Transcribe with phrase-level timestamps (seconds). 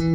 [0.00, 0.08] Всем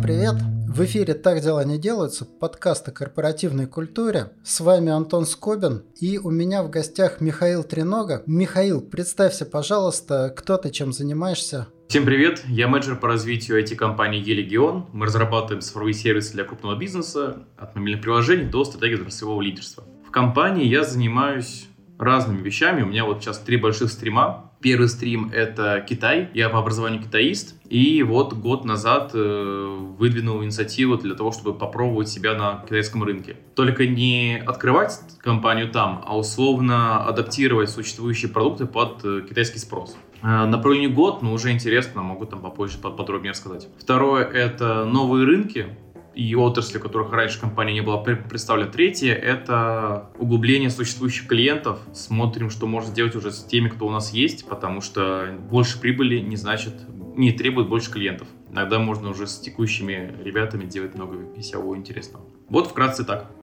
[0.00, 0.36] привет!
[0.68, 4.30] В эфире «Так дела не делаются» подкаст о корпоративной культуре.
[4.44, 8.22] С вами Антон Скобин и у меня в гостях Михаил Тренога.
[8.26, 11.66] Михаил, представься, пожалуйста, кто ты, чем занимаешься?
[11.92, 14.86] Всем привет, я менеджер по развитию IT-компании Елегион.
[14.94, 19.84] Мы разрабатываем цифровые сервисы для крупного бизнеса, от мобильных приложений до стратегии отраслевого лидерства.
[20.08, 22.80] В компании я занимаюсь разными вещами.
[22.80, 24.52] У меня вот сейчас три больших стрима.
[24.62, 26.30] Первый стрим— это Китай.
[26.32, 27.56] Я по образованию китаист.
[27.68, 33.36] И вот год назад э, выдвинул инициативу для того, чтобы попробовать себя на китайском рынке.
[33.54, 39.94] Только не открывать компанию там, а условно адаптировать существующие продукты под э, китайский спрос.
[40.22, 43.68] Э, направление год, но уже интересно, могу там попозже подробнее рассказать.
[43.78, 45.76] Второе— это новые рынки
[46.14, 48.70] и отрасли, которых раньше компания не была представлена.
[48.70, 51.80] Третье— это углубление существующих клиентов.
[51.92, 56.18] Смотрим, что можно сделать уже с теми, кто у нас есть, потому что больше прибыли
[56.20, 56.74] не значит,
[57.16, 58.28] не требует больше клиентов.
[58.50, 62.24] Иногда можно уже с текущими ребятами делать много веселого и интересного.
[62.48, 63.41] Вот вкратце так.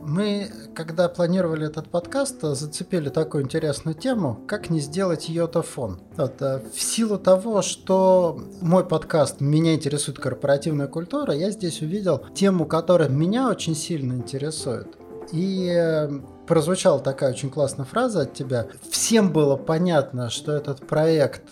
[0.00, 6.00] Мы, когда планировали этот подкаст, зацепили такую интересную тему, как не сделать йота-фон.
[6.16, 12.24] Вот, э, в силу того, что мой подкаст «Меня интересует корпоративная культура», я здесь увидел
[12.34, 14.96] тему, которая меня очень сильно интересует.
[15.30, 16.08] И э,
[16.46, 18.66] прозвучала такая очень классная фраза от тебя.
[18.90, 21.42] Всем было понятно, что этот проект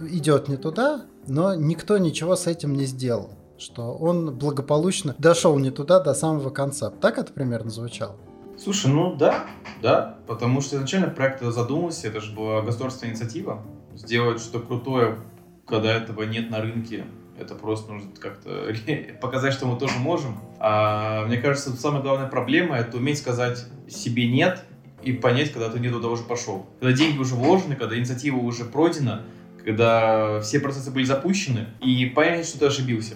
[0.00, 5.70] идет не туда, но никто ничего с этим не сделал что он благополучно дошел не
[5.70, 6.90] туда до самого конца.
[6.90, 8.16] Так это примерно звучало?
[8.56, 9.46] Слушай, ну да,
[9.82, 13.62] да, потому что изначально проект задумался, это же была государственная инициатива,
[13.94, 15.18] сделать что-то крутое,
[15.66, 17.04] когда этого нет на рынке,
[17.38, 18.72] это просто нужно как-то
[19.20, 20.38] показать, что мы тоже можем.
[20.60, 24.62] А мне кажется, самая главная проблема— это уметь сказать себе «нет»
[25.02, 26.66] и понять, когда ты не туда уже пошел.
[26.80, 29.22] Когда деньги уже вложены, когда инициатива уже пройдена,
[29.64, 33.14] когда все процессы были запущены, и понять, что ты ошибился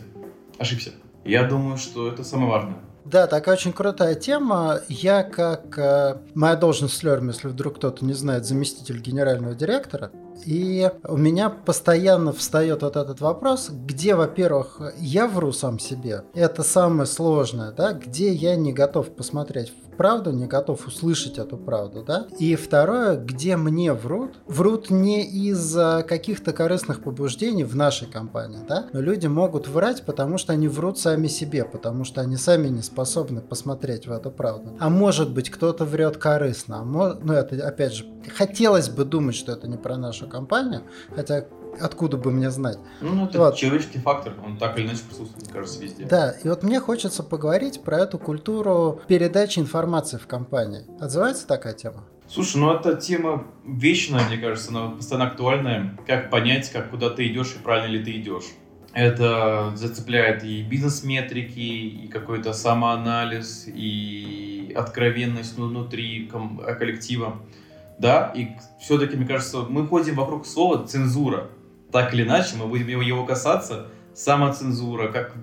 [0.59, 0.91] ошибся.
[1.25, 2.77] Я думаю, что это самое важное.
[3.05, 4.81] Да, такая очень крутая тема.
[4.89, 5.79] Я как...
[5.79, 10.11] Э, моя должность Слерм, если вдруг кто-то не знает, заместитель генерального директора.
[10.45, 16.25] И у меня постоянно встает вот этот вопрос, где, во-первых, я вру сам себе.
[16.35, 22.03] Это самое сложное, да, где я не готов посмотреть правду, не готов услышать эту правду,
[22.07, 22.27] да.
[22.39, 28.87] И второе, где мне врут, врут не из-за каких-то корыстных побуждений в нашей компании, да,
[28.95, 32.83] но люди могут врать, потому что они врут сами себе, потому что они сами не
[32.83, 34.77] способны посмотреть в эту правду.
[34.81, 37.19] А может быть, кто-то врет корыстно, а мо...
[37.23, 40.83] ну это опять же, хотелось бы думать, что это не про нашу компанию,
[41.15, 41.45] хотя
[41.81, 42.79] откуда бы мне знать.
[43.01, 43.57] Ну, ну это вот.
[43.57, 46.05] человеческий фактор, он так или иначе присутствует, мне кажется, везде.
[46.05, 50.85] Да, и вот мне хочется поговорить про эту культуру передачи информации в компании.
[51.01, 52.05] Отзывается такая тема?
[52.29, 55.99] Слушай, ну эта тема вечная, мне кажется, она постоянно актуальная.
[56.07, 58.45] Как понять, как куда ты идешь и правильно ли ты идешь.
[58.93, 66.31] Это зацепляет и бизнес-метрики, и какой-то самоанализ, и откровенность внутри
[66.79, 67.39] коллектива.
[67.99, 68.49] Да, и
[68.81, 71.49] все-таки, мне кажется, мы ходим вокруг слова цензура
[71.93, 75.35] так или иначе, мы будем его касаться, самоцензура, как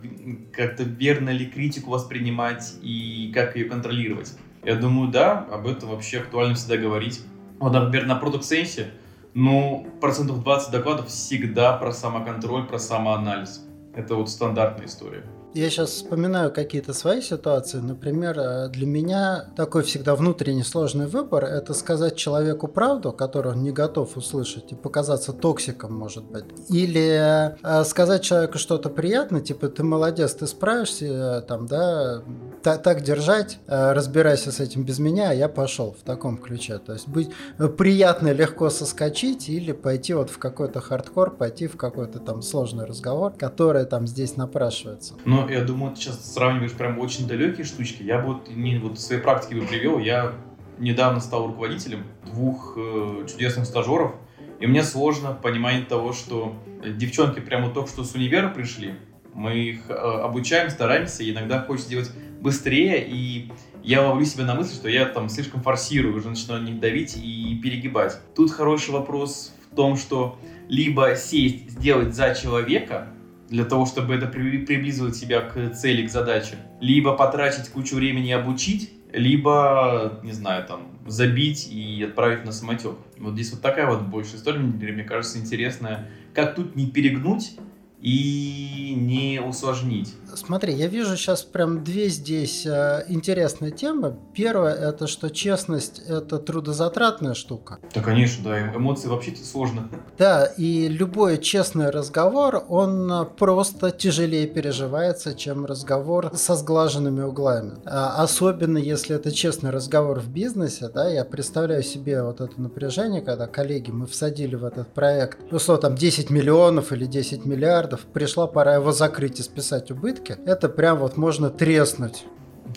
[0.51, 4.33] как-то верно ли критику воспринимать и как ее контролировать.
[4.63, 7.21] Я думаю, да, об этом вообще актуально всегда говорить.
[7.59, 8.87] Вот, например, на Product Sense,
[9.33, 13.65] ну, процентов 20 докладов всегда про самоконтроль, про самоанализ.
[13.95, 15.23] Это вот стандартная история.
[15.55, 17.77] Я сейчас вспоминаю какие-то свои ситуации.
[17.77, 23.63] Например, э, для меня такой всегда внутренний сложный выбор– это сказать человеку правду, которую он
[23.63, 26.43] не готов услышать, и показаться токсиком, может быть.
[26.67, 32.21] Или э, сказать человеку что-то приятное, типа «ты молодец, ты справишься, э, там, да,
[32.61, 36.79] так, держать, разбирайся с этим без меня, а я пошел» в таком ключе.
[36.79, 37.29] То есть быть
[37.77, 43.31] приятно легко соскочить или пойти вот в какой-то хардкор, пойти в какой-то там сложный разговор,
[43.37, 45.13] который там здесь напрашивается.
[45.49, 48.03] Я думаю, ты сейчас сравниваешь прям очень далекие штучки.
[48.03, 49.99] Я бы вот не вот своей практики бы привел.
[49.99, 50.33] Я
[50.77, 54.15] недавно стал руководителем двух э, чудесных стажеров,
[54.59, 56.55] и мне сложно понимать того, что
[56.85, 58.95] девчонки прямо только что с универа пришли,
[59.33, 63.51] мы их э, обучаем, стараемся, иногда хочется делать быстрее, и
[63.83, 67.17] я ловлю себя на мысли, что я там слишком форсирую, уже начинаю на них давить
[67.17, 68.17] и перегибать.
[68.35, 73.09] Тут хороший вопрос в том, что либо сесть, сделать за человека,
[73.49, 76.55] для того, чтобы это приблизывать себя к цели, к задаче.
[76.81, 82.95] Либо потратить кучу времени обучить, либо, не знаю, там, забить и отправить на самотек.
[83.17, 86.09] Вот здесь вот такая вот больше история, мне кажется, интересная.
[86.33, 87.57] Как тут не перегнуть
[88.01, 90.13] и не усложнить.
[90.35, 94.15] Смотри, я вижу сейчас прям две здесь э, интересные темы.
[94.33, 97.79] Первое это что честность это трудозатратная штука.
[97.93, 99.89] Да, конечно, да, эмоции вообще сложно.
[100.17, 107.73] Да, и любой честный разговор, он э, просто тяжелее переживается, чем разговор со сглаженными углами.
[107.85, 113.21] А, особенно если это честный разговор в бизнесе, да, я представляю себе вот это напряжение,
[113.21, 118.01] когда коллеги, мы всадили в этот проект, ну, что там 10 миллионов или 10 миллиардов,
[118.01, 122.25] пришла пора его закрыть и списать убытки, это прям вот можно треснуть.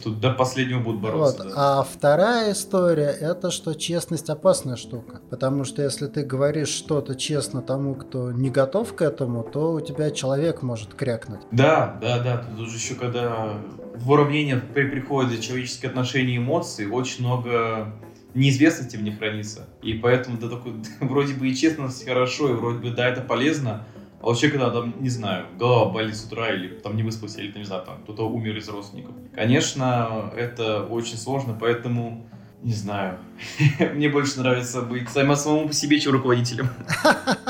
[0.03, 1.43] Тут до последнего будут бороться.
[1.43, 1.55] Вот.
[1.55, 1.81] Да.
[1.81, 5.21] А вторая история это что честность опасная штука.
[5.31, 9.81] Потому что если ты говоришь что-то честно тому, кто не готов к этому, то у
[9.81, 11.41] тебя человек может крякнуть.
[11.51, 12.39] Да, да, да.
[12.39, 13.55] Тут уже еще когда
[13.97, 17.93] в уравнение приходят человеческие отношения и эмоции, очень много
[18.35, 19.67] неизвестности в них хранится.
[19.83, 23.85] И поэтому да, такой, вроде бы и честность хорошо, и вроде бы да, это полезно,
[24.21, 27.53] а вообще, когда там, не знаю, голова болит с утра, или там не выспался, или,
[27.53, 29.15] там, не знаю, там кто-то умер из родственников.
[29.35, 32.29] Конечно, это очень сложно, поэтому,
[32.63, 33.19] не знаю,
[33.95, 36.69] мне больше нравится быть самому по себе, чем руководителем.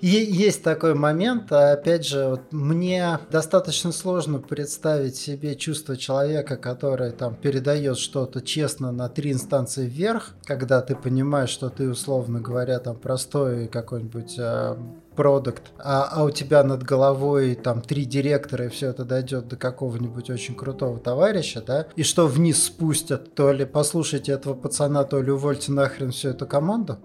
[0.00, 7.10] Есть такой момент, а опять же, вот мне достаточно сложно представить себе чувство человека, который
[7.10, 12.78] там передает что-то честно на три инстанции вверх, когда ты понимаешь, что ты, условно говоря,
[12.78, 14.78] там простой какой-нибудь а,
[15.18, 19.56] продукт, а, а у тебя над головой там три директора, и все это дойдет до
[19.56, 25.20] какого-нибудь очень крутого товарища, да, и что вниз спустят, то ли послушайте этого пацана, то
[25.20, 26.98] ли увольте нахрен всю эту команду.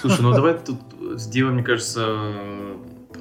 [0.00, 0.80] Слушай, ну давай тут
[1.20, 2.04] сделаем, мне кажется,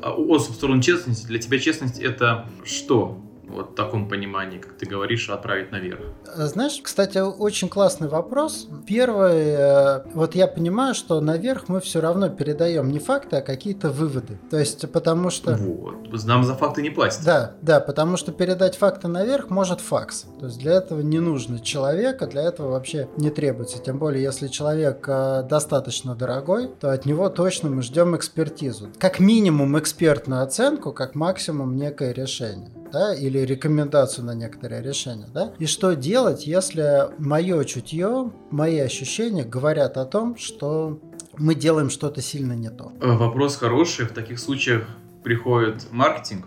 [0.02, 1.28] от в сторону честности.
[1.28, 3.22] Для тебя честность это что?
[3.52, 6.00] Вот в таком понимании, как ты говоришь, отправить наверх?
[6.36, 8.68] Э, знаешь, кстати, очень классный вопрос.
[8.88, 13.90] Первый, э, вот я понимаю, что наверх мы все равно передаем не факты, а какие-то
[13.90, 14.40] выводы.
[14.50, 15.56] То есть, потому что...
[15.56, 17.24] Вот, нам за факты не платят.
[17.24, 20.26] Да, да, потому что передать факты наверх может факс.
[20.40, 23.80] То есть, для этого не нужно человека, для этого вообще не требуется.
[23.80, 28.90] Тем более, если человек э, достаточно дорогой, то от него точно мы ждем экспертизу.
[29.00, 35.54] Как минимум экспертную оценку, как максимум некое решение да, или рекомендацию на некоторое решение, да,
[35.60, 41.00] и что делать, если мое чутье, мои ощущения говорят о том, что
[41.38, 42.92] мы делаем что-то сильно не то.
[43.02, 44.06] Э, вопрос хороший.
[44.06, 44.88] В таких случаях
[45.24, 46.46] приходит маркетинг,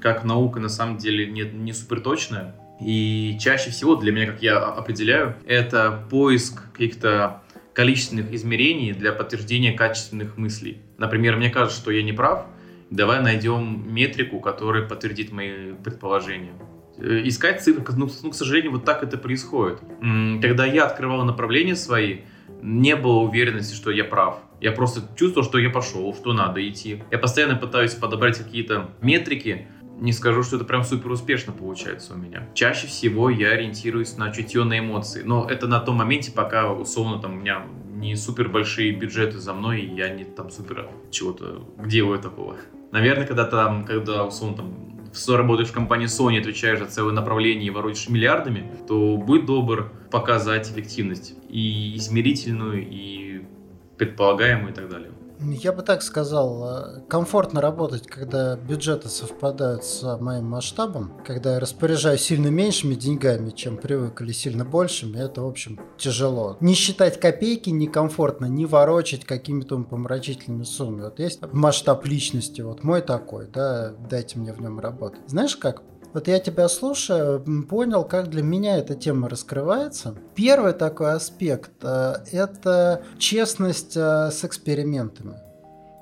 [0.00, 2.54] как наука на самом деле не, не супер точная.
[2.80, 7.42] И чаще всего для меня, как я определяю, это поиск каких-то
[7.74, 10.82] количественных измерений для подтверждения качественных мыслей.
[10.98, 12.46] Например, мне кажется, что я не прав,
[12.92, 16.52] давай найдем метрику, которая подтвердит мои предположения.
[16.98, 19.80] Э, искать цифры, ну, ну, к сожалению, вот так это происходит.
[20.40, 22.20] Когда я открывал направления свои,
[22.60, 24.38] не было уверенности, что я прав.
[24.60, 27.02] Я просто чувствовал, что я пошел, что надо идти.
[27.10, 29.66] Я постоянно пытаюсь подобрать какие-то метрики.
[29.98, 32.48] Не скажу, что это прям супер успешно получается у меня.
[32.54, 35.22] Чаще всего я ориентируюсь на чутье на эмоции.
[35.24, 37.62] Но это на том моменте, пока условно там у меня
[37.94, 42.56] не супер большие бюджеты за мной, и я не там супер чего-то делаю такого.
[42.92, 47.70] Наверное, когда там, когда, условно, там, работаешь в компании Sony, отвечаешь за целое направление и
[47.70, 53.42] воротишь миллиардами, то будь добр показать эффективность и измерительную, и
[53.96, 55.10] предполагаемую и так далее.
[55.44, 61.60] Я бы так сказал, э, комфортно работать, когда бюджеты совпадают с моим масштабом, когда я
[61.60, 66.56] распоряжаюсь сильно меньшими деньгами, чем привык, или сильно большими, это, в общем, тяжело.
[66.60, 71.02] Не считать копейки некомфортно, не ворочать какими-то помрачительными суммами.
[71.02, 75.20] Вот есть масштаб личности, вот мой такой, да, дайте мне в нем работать.
[75.26, 75.82] Знаешь как?
[76.12, 80.14] Вот я тебя слушаю, понял, как для меня эта тема раскрывается.
[80.34, 85.36] Первый такой аспект э,– это честность э, с экспериментами.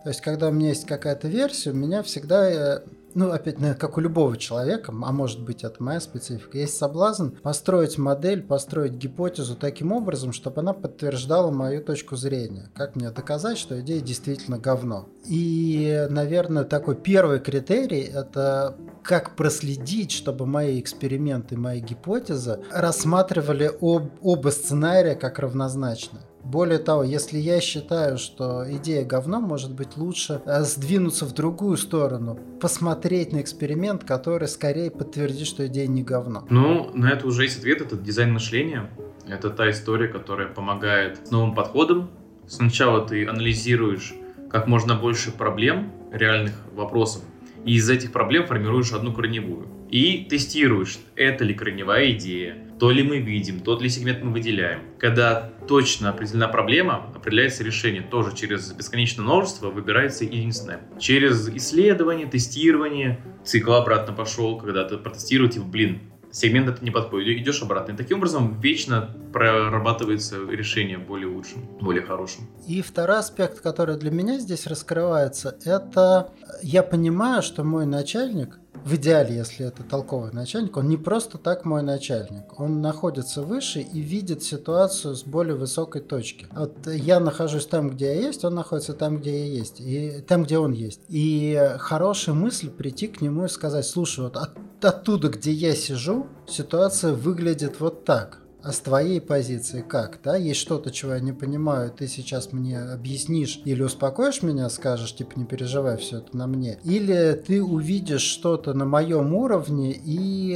[0.03, 2.81] То есть, когда у меня есть какая-то версия, у меня всегда э,
[3.15, 7.99] ну, опять, как у любого человека, а может быть это моя специфика, есть соблазн построить
[7.99, 12.71] модель, построить гипотезу таким образом, чтобы она подтверждала мою точку зрения.
[12.75, 15.09] Как мне доказать, что идея действительно говно?
[15.27, 24.11] И, наверное, такой первый критерий– это как проследить, чтобы мои эксперименты, мои гипотезы рассматривали об,
[24.23, 26.23] оба сценария как равнозначные.
[26.45, 31.77] Более того, если я считаю, что идея говно, может быть лучше э, сдвинуться в другую
[31.77, 36.47] сторону, посмотреть на эксперимент, который скорее подтвердит, что идея не говно.
[36.51, 38.91] Ну, на это уже есть ответ, это дизайн мышления.
[39.29, 42.11] Это та история, которая помогает с новым подходом.
[42.49, 44.15] Сначала ты анализируешь
[44.51, 47.23] как можно больше проблем, реальных вопросов,
[47.65, 49.69] и из этих проблем формируешь одну корневую.
[49.91, 54.81] И тестируешь, это ли корневая идея, то ли мы видим, тот ли сегмент мы выделяем.
[54.99, 60.81] Когда точно определена проблема, определяется решение тоже через бесконечное множество, выбирается единственное.
[60.99, 67.39] Через исследование, тестирование, цикл обратно пошел, когда ты протестируешь, типа, блин, сегмент это не подходит,
[67.39, 67.93] идешь обратно.
[67.93, 72.49] И таким образом вечно прорабатывается решение более лучшим, более хорошим.
[72.67, 76.33] И второй аспект, который для меня здесь раскрывается, это
[76.63, 81.65] я понимаю, что мой начальник в идеале, если это толковый начальник, он не просто так
[81.65, 82.59] мой начальник.
[82.59, 86.47] Он находится выше и видит ситуацию с более высокой точки.
[86.53, 90.45] Вот я нахожусь там, где я есть, он находится там, где я есть, и там,
[90.45, 91.01] где он есть.
[91.09, 96.27] И хорошая мысль прийти к нему и сказать, слушай, вот от, оттуда, где я сижу,
[96.47, 98.41] ситуация выглядит вот так.
[98.63, 100.37] А с твоей позиции как, да?
[100.37, 105.39] Есть что-то, чего я не понимаю, ты сейчас мне объяснишь или успокоишь меня, скажешь, типа,
[105.39, 106.79] не переживай, все это на мне.
[106.85, 110.53] Или ты увидишь что-то на моем уровне, и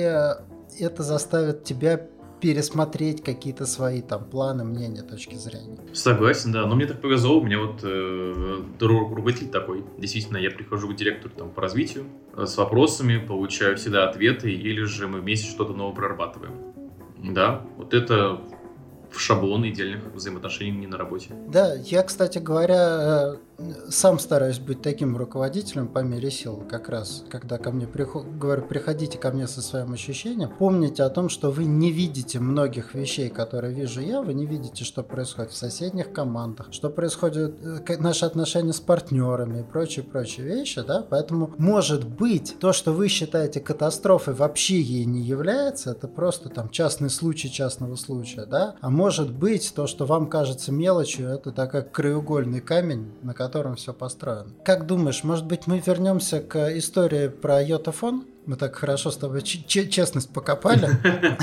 [0.79, 2.09] это заставит тебя
[2.41, 5.79] пересмотреть какие-то свои там планы, мнения, точки зрения.
[5.95, 6.67] Согласен, да.
[6.67, 9.83] Но мне так повезло, у меня вот э, руководитель такой.
[9.97, 12.05] Действительно, я прихожу к директору там, по развитию
[12.37, 16.74] э, с вопросами, получаю всегда ответы, или же мы вместе что-то новое прорабатываем.
[17.33, 18.41] Да, вот это
[19.11, 21.31] в шаблон идеальных взаимоотношений не на работе.
[21.49, 23.37] Да, я, кстати говоря,
[23.89, 28.27] сам стараюсь быть таким руководителем по мере сил, как раз, когда ко мне приход...
[28.27, 32.95] говорю, приходите ко мне со своим ощущением, помните о том, что вы не видите многих
[32.95, 37.97] вещей, которые вижу я, вы не видите, что происходит в соседних командах, что происходит э,
[37.99, 43.61] наши отношения с партнерами и прочие-прочие вещи, да, поэтому может быть то, что вы считаете
[43.61, 49.33] катастрофой, вообще ей не является, это просто там частный случай частного случая, да, а может
[49.33, 54.53] быть то, что вам кажется мелочью, это такой краеугольный камень, на котором котором все построено.
[54.65, 58.27] Как думаешь, может быть, мы вернемся к истории про йотафон?
[58.47, 60.89] Мы так хорошо с тобой честность покопали.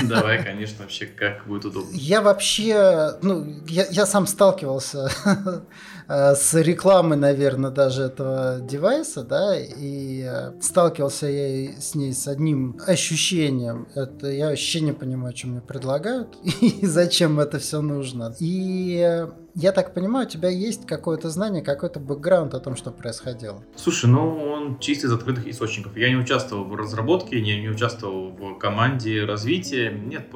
[0.08, 1.90] Давай, конечно, вообще как будет удобно.
[1.92, 5.10] Я вообще, ну, я, я сам сталкивался
[6.08, 12.78] с рекламой, наверное, даже этого девайса, да, и э, сталкивался я с ней с одним
[12.86, 13.88] ощущением.
[13.96, 18.36] Это я вообще не понимаю, что мне предлагают и зачем это все нужно.
[18.38, 22.90] И э, я так понимаю, у тебя есть какое-то знание, какой-то бэкграунд о том, что
[22.90, 23.62] происходило.
[23.76, 25.96] Слушай, ну он чисто из открытых источников.
[25.96, 29.90] Я не участвовал в разработке, не, не участвовал в команде развития.
[29.90, 30.28] Нет,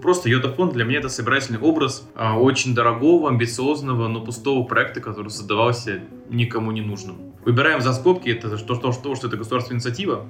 [0.00, 5.28] Просто Йотафон для меня это собирательный образ а, очень дорогого, амбициозного, но пустого проекта, который
[5.28, 7.34] создавался никому не нужным.
[7.44, 10.26] Выбираем за скобки, это то, что, что, что это государственная инициатива.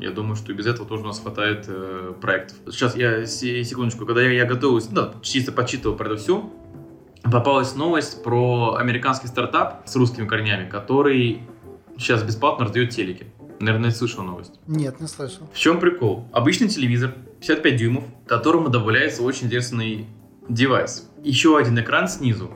[0.00, 2.56] Я думаю, что и без этого тоже у нас хватает э, проектов.
[2.70, 6.50] Сейчас я секундочку, когда я, я готовился, да, чисто почитывал про это все,
[7.22, 11.42] попалась новость про американский стартап с русскими корнями, который
[11.96, 13.26] сейчас бесплатно раздает телеки.
[13.60, 14.58] Наверное, слышал новость.
[14.66, 15.46] Нет, не слышал.
[15.52, 16.26] В чем прикол?
[16.32, 20.06] Обычный телевизор, 55 дюймов, к которому добавляется очень интересный
[20.48, 21.10] девайс.
[21.22, 22.50] Еще один экран снизу,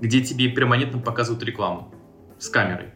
[0.00, 1.92] где тебе перманентно показывают рекламу
[2.38, 2.90] с камерой.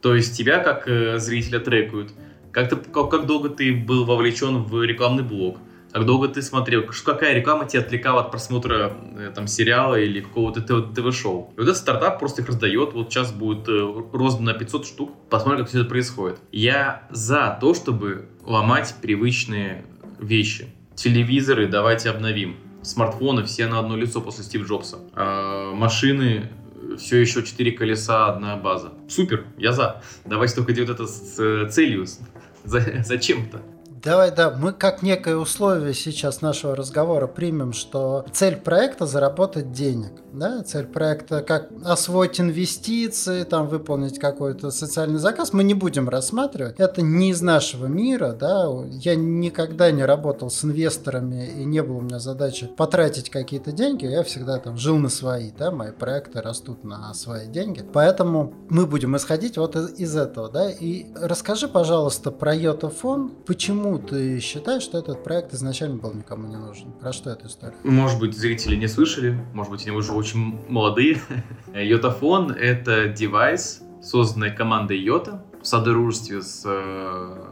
[0.00, 2.12] То есть тебя как э, зрителя трекают,
[2.52, 5.58] как, ты, как, как долго ты был вовлечен в рекламный блок,
[5.94, 10.60] как долго ты смотрел, какая реклама тебя отвлекала от просмотра э, там сериала или какого-то
[10.82, 11.52] ТВ-шоу.
[11.56, 15.12] И вот этот стартап просто их раздает, вот сейчас будет э, роздано на 500 штук,
[15.30, 16.40] посмотрим, как все это происходит.
[16.50, 19.84] Я за то, чтобы ломать привычные
[20.18, 20.66] вещи.
[20.96, 22.56] Телевизоры давайте обновим.
[22.82, 24.98] Смартфоны все на одно лицо после Стив Джобса.
[25.12, 26.50] А, машины
[26.98, 28.94] все еще четыре колеса, одна база.
[29.08, 30.02] Супер, я за.
[30.24, 32.04] Давайте только делать это с э, целью.
[32.64, 33.62] Зачем-то?
[34.04, 40.12] Давай, да, мы как некое условие сейчас нашего разговора примем, что цель проекта заработать денег.
[40.38, 40.62] Да?
[40.62, 46.76] Цель проекта как освоить инвестиции, там выполнить какой-то социальный заказ, мы не будем рассматривать.
[46.78, 48.36] Это не из нашего мира.
[48.38, 48.66] Да?
[48.90, 54.06] Я никогда не работал с инвесторами и не было у меня задачи потратить какие-то деньги.
[54.06, 55.50] Я всегда там жил на свои.
[55.56, 55.70] Да?
[55.70, 57.84] Мои проекты растут на свои деньги.
[57.92, 60.50] Поэтому мы будем исходить вот из, из этого.
[60.50, 60.70] Да?
[60.70, 63.32] И расскажи, пожалуйста, про Йотафон.
[63.46, 66.92] Почему ты считаешь, что этот проект изначально был никому не нужен?
[66.92, 67.74] Про что эта история?
[67.82, 71.20] Может быть, зрители не слышали, может быть, они уже очень молодые.
[71.74, 77.46] Йотафон— это девайс, созданный командой Йота в содружестве с э,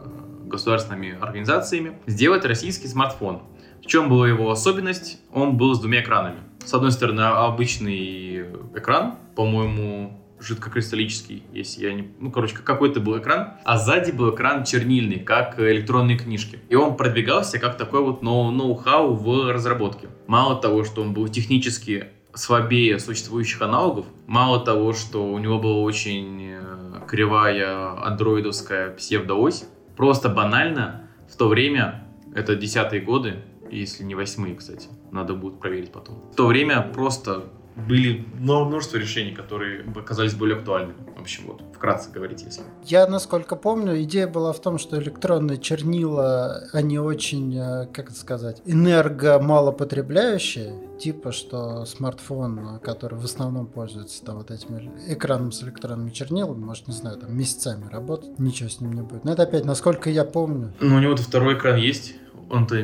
[0.46, 3.42] государственными организациями, сделать российский смартфон.
[3.82, 5.20] В чем была его особенность?
[5.32, 6.38] Он был с двумя экранами.
[6.64, 12.08] С одной стороны, обычный экран, по-моему, жидкокристаллический, если я не...
[12.20, 16.58] Ну, короче, какой-то был экран, а сзади был экран чернильный, как электронные книжки.
[16.68, 20.08] И он продвигался как такой вот ноу-хау в разработке.
[20.26, 25.80] Мало того, что он был технически слабее существующих аналогов, мало того, что у него была
[25.82, 29.64] очень э, кривая андроидовская псевдоось,
[29.96, 35.92] просто банально В то время, это десятые годы, если не восьмые, кстати, надо будет проверить
[35.92, 36.30] потом.
[36.32, 37.44] В то время просто
[37.76, 40.96] были множество решений, которые оказались более актуальными.
[41.16, 42.62] В общем, вот, вкратце говорить, если.
[42.84, 48.18] Я, насколько помню, идея была в том, что электронные чернила, они очень, э, как это
[48.18, 56.10] сказать, энергомалопотребляющие, типа, что смартфон, который в основном пользуется там вот этим экраном с электронными
[56.10, 59.24] чернилами, может, не знаю, там месяцами работать, ничего с ним не будет.
[59.24, 60.72] Но это опять, насколько я помню.
[60.80, 62.14] Ну, у него-то второй экран есть,
[62.52, 62.76] он-то,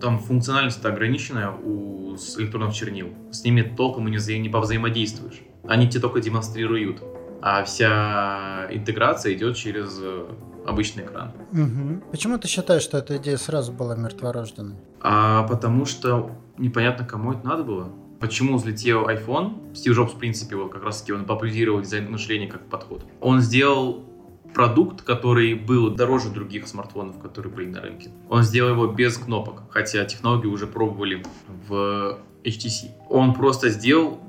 [0.00, 3.08] там функциональность ограниченная у электронных чернил.
[3.30, 5.40] С ними толком и не, вза- не повзаимодействуешь.
[5.66, 7.02] Они тебе только демонстрируют.
[7.42, 10.26] А вся интеграция идет через э,
[10.66, 11.32] обычный экран.
[11.52, 12.10] Угу.
[12.10, 14.76] Почему ты считаешь, что эта идея сразу была мертворожденной?
[15.00, 17.92] А потому что непонятно, кому это надо было.
[18.20, 19.74] Почему взлетел iPhone?
[19.74, 23.06] Стив Джобс, в принципе, вот как раз таки он популяризировал дизайн мышления как подход.
[23.20, 24.04] Он сделал
[24.54, 28.10] продукт, который был дороже других смартфонов, которые были на рынке.
[28.28, 31.22] Он сделал его без кнопок, хотя технологии уже пробовали
[31.68, 32.90] в HTC.
[33.08, 34.20] Он просто сделал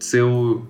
[0.00, 0.68] целую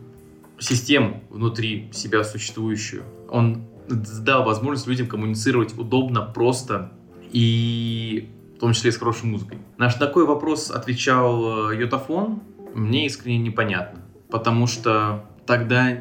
[0.58, 3.02] систему внутри себя существующую.
[3.28, 6.92] Он дал возможность людям коммуницировать удобно, просто
[7.32, 9.58] и в том числе с хорошей музыкой.
[9.78, 12.42] Наш такой вопрос отвечал Йотафон,
[12.74, 15.98] мне искренне непонятно, потому что тогда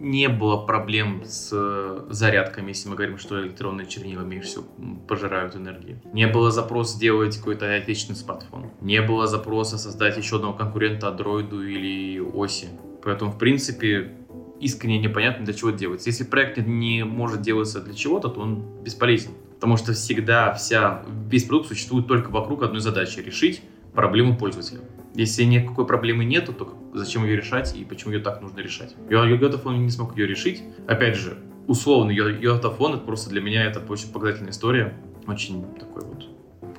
[0.00, 4.64] не было проблем с э, зарядками, если мы говорим, что электронные чернила меньше всего
[5.06, 6.00] пожирают энергии.
[6.14, 8.70] Не было запроса сделать какой-то отечественный смартфон.
[8.80, 12.68] Не было запроса создать еще одного конкурента Android или оси.
[13.04, 14.12] Поэтому, в принципе,
[14.58, 16.08] искренне непонятно, для чего это делается.
[16.08, 19.32] Если проект не может делаться для чего-то, то он бесполезен.
[19.56, 23.60] Потому что всегда вся, весь продукт существует только вокруг одной задачи– решить
[23.92, 24.80] проблему пользователя.
[25.20, 28.96] Если никакой проблемы нету, то зачем ее решать и почему ее так нужно решать?
[29.10, 30.62] Йотафон не смог ее решить.
[30.88, 31.36] Опять же,
[31.66, 34.94] условно, йотафон это просто для меня это очень показательная история.
[35.26, 36.24] Очень такой вот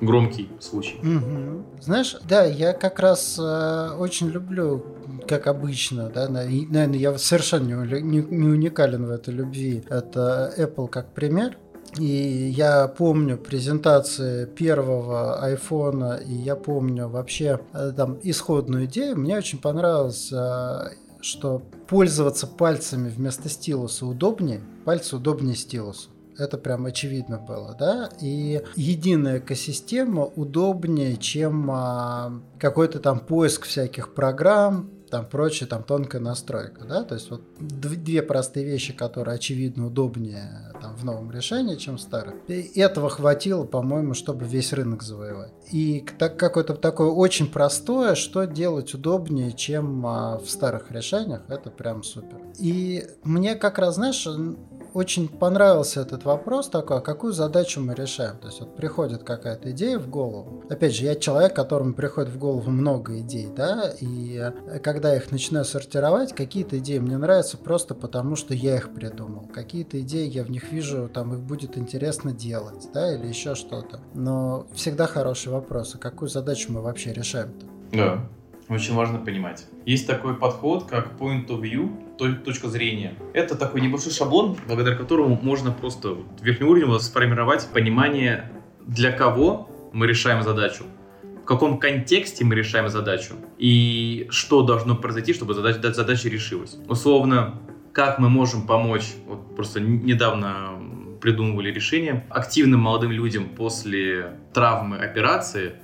[0.00, 0.96] громкий случай.
[0.96, 1.82] Угу.
[1.82, 4.84] Знаешь, да, я как раз э, очень люблю,
[5.28, 9.84] как обычно, да, наверное, я совершенно не, не, не уникален в этой любви.
[9.88, 11.56] Это Apple как пример.
[11.98, 19.18] И я помню презентации первого айфона, и я помню вообще э, там исходную идею.
[19.18, 24.62] Мне очень понравилось, э, что пользоваться пальцами вместо стилуса удобнее.
[24.84, 26.08] Пальцы удобнее стилуса.
[26.38, 28.08] Это прям очевидно было, да?
[28.20, 36.22] И единая экосистема удобнее, чем а, какой-то там поиск всяких программ, там прочее, там тонкая
[36.22, 41.76] настройка, да, то есть вот две простые вещи, которые очевидно удобнее там в новом решении,
[41.76, 42.40] чем в старом.
[42.48, 45.52] И этого хватило, по-моему, чтобы весь рынок завоевать.
[45.70, 51.70] И так какое-то такое очень простое, что делать удобнее, чем а, в старых решениях, это
[51.70, 52.38] прям супер.
[52.58, 54.26] И мне как раз, знаешь,
[54.94, 58.36] очень понравился этот вопрос такой, а какую задачу мы решаем.
[58.38, 60.64] То есть вот приходит какая-то идея в голову.
[60.68, 64.52] Опять же, я человек, которому приходит в голову много идей, да, и
[64.82, 69.48] когда я их начинаю сортировать, какие-то идеи мне нравятся просто потому, что я их придумал.
[69.52, 74.00] Какие-то идеи я в них вижу, там их будет интересно делать, да, или еще что-то.
[74.14, 77.66] Но всегда хороший вопрос, а какую задачу мы вообще решаем-то?
[77.96, 78.28] Да.
[78.72, 79.66] Очень важно понимать.
[79.84, 81.90] Есть такой подход, как point of view,
[82.42, 83.14] точка зрения.
[83.34, 89.68] Это такой небольшой шаблон, благодаря которому можно просто в верхнем уровне сформировать понимание, для кого
[89.92, 90.84] мы решаем задачу,
[91.22, 96.76] в каком контексте мы решаем задачу и что должно произойти, чтобы задача, задача решилась.
[96.88, 97.60] Условно,
[97.92, 100.80] как мы можем помочь, вот просто недавно
[101.20, 105.74] придумывали решение, активным молодым людям после травмы операции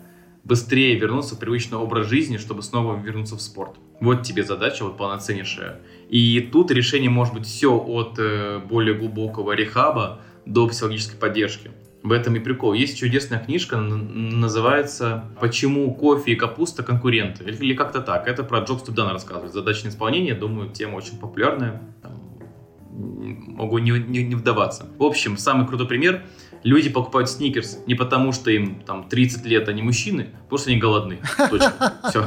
[0.48, 3.76] быстрее вернуться в привычный образ жизни, чтобы снова вернуться в спорт.
[4.00, 5.80] Вот тебе задача вот полноценнейшая.
[6.08, 11.70] И тут решение может быть все от э, более глубокого рехаба до психологической поддержки.
[12.02, 12.72] В этом и прикол.
[12.72, 18.26] Есть чудесная книжка, называется «Почему кофе и капуста конкуренты?» Или как-то так.
[18.26, 19.52] Это про Джобс Тудана рассказывает.
[19.52, 21.82] Задача на исполнение, думаю, тема очень популярная.
[22.90, 24.86] Могу не, не, не вдаваться.
[24.96, 26.22] В общем, самый крутой пример–
[26.62, 30.78] люди покупают сникерс не потому, что им там 30 лет, они мужчины, потому что они
[30.78, 31.20] голодны.
[31.50, 31.72] Точно.
[32.08, 32.24] Все.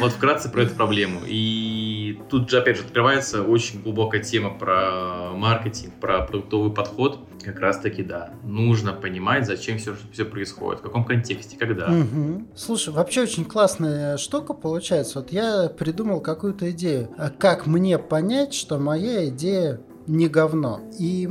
[0.00, 1.20] Вот вкратце про эту проблему.
[1.26, 7.20] И тут же, опять же, открывается очень глубокая тема про маркетинг, про продуктовый подход.
[7.42, 11.88] Как раз таки, да, нужно понимать, зачем все, все происходит, в каком контексте, когда.
[11.88, 12.48] Угу.
[12.56, 15.20] Слушай, вообще очень классная штука получается.
[15.20, 17.10] Вот я придумал какую-то идею.
[17.18, 20.80] А как мне понять, что моя идея не говно?
[20.98, 21.28] И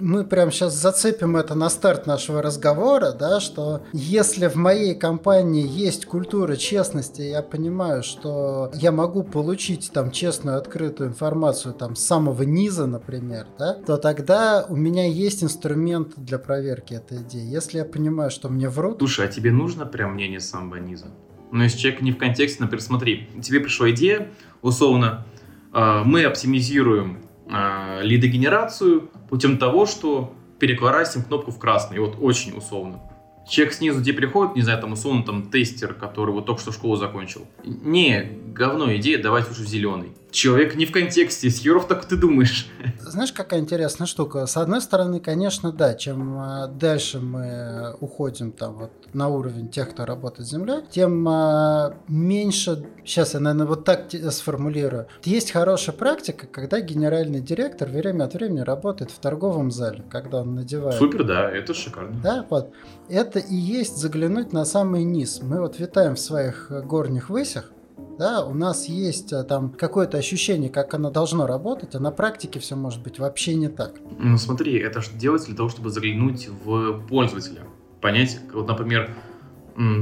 [0.00, 5.66] мы прямо сейчас зацепим это на старт нашего разговора, да, что если в моей компании
[5.66, 12.04] есть культура честности, я понимаю, что я могу получить там честную, открытую информацию там с
[12.04, 17.44] самого низа, например, да, то тогда у меня есть инструмент для проверки этой идеи.
[17.44, 18.98] Если я понимаю, что мне врут...
[18.98, 21.06] Слушай, а тебе нужно прям мнение с самого низа?
[21.52, 24.28] Ну, если человек не в контексте, например, смотри, тебе пришла идея,
[24.60, 25.24] условно,
[25.72, 33.00] а, мы оптимизируем э, лидогенерацию путем того, что перекварасим кнопку в красный, вот очень условно.
[33.48, 36.94] Человек снизу где приходит, не знаю, там условно там тестер, который вот только что школу
[36.94, 37.44] закончил.
[37.64, 42.16] Не, говно идея, давайте уже в зеленый человек не в контексте, с Херов так ты
[42.16, 42.68] думаешь.
[43.00, 44.46] Знаешь, какая интересная штука?
[44.46, 49.90] С одной стороны, конечно, да, чем а, дальше мы уходим там вот на уровень тех,
[49.90, 55.06] кто работает с землей, тем а, меньше, сейчас я, наверное, вот так сформулирую.
[55.24, 60.56] Есть хорошая практика, когда генеральный директор время от времени работает в торговом зале, когда он
[60.56, 60.98] надевает...
[60.98, 62.20] Супер, да, это шикарно.
[62.22, 62.72] Да, вот.
[63.08, 65.40] Это и есть заглянуть на самый низ.
[65.42, 67.70] Мы вот витаем в своих горних высях,
[68.18, 72.60] да, у нас есть э, там какое-то ощущение, как оно должно работать, а на практике
[72.60, 73.94] все может быть вообще не так.
[74.18, 77.62] Ну смотри, это же делается для того, чтобы заглянуть в пользователя.
[78.00, 79.10] Понять, вот, например,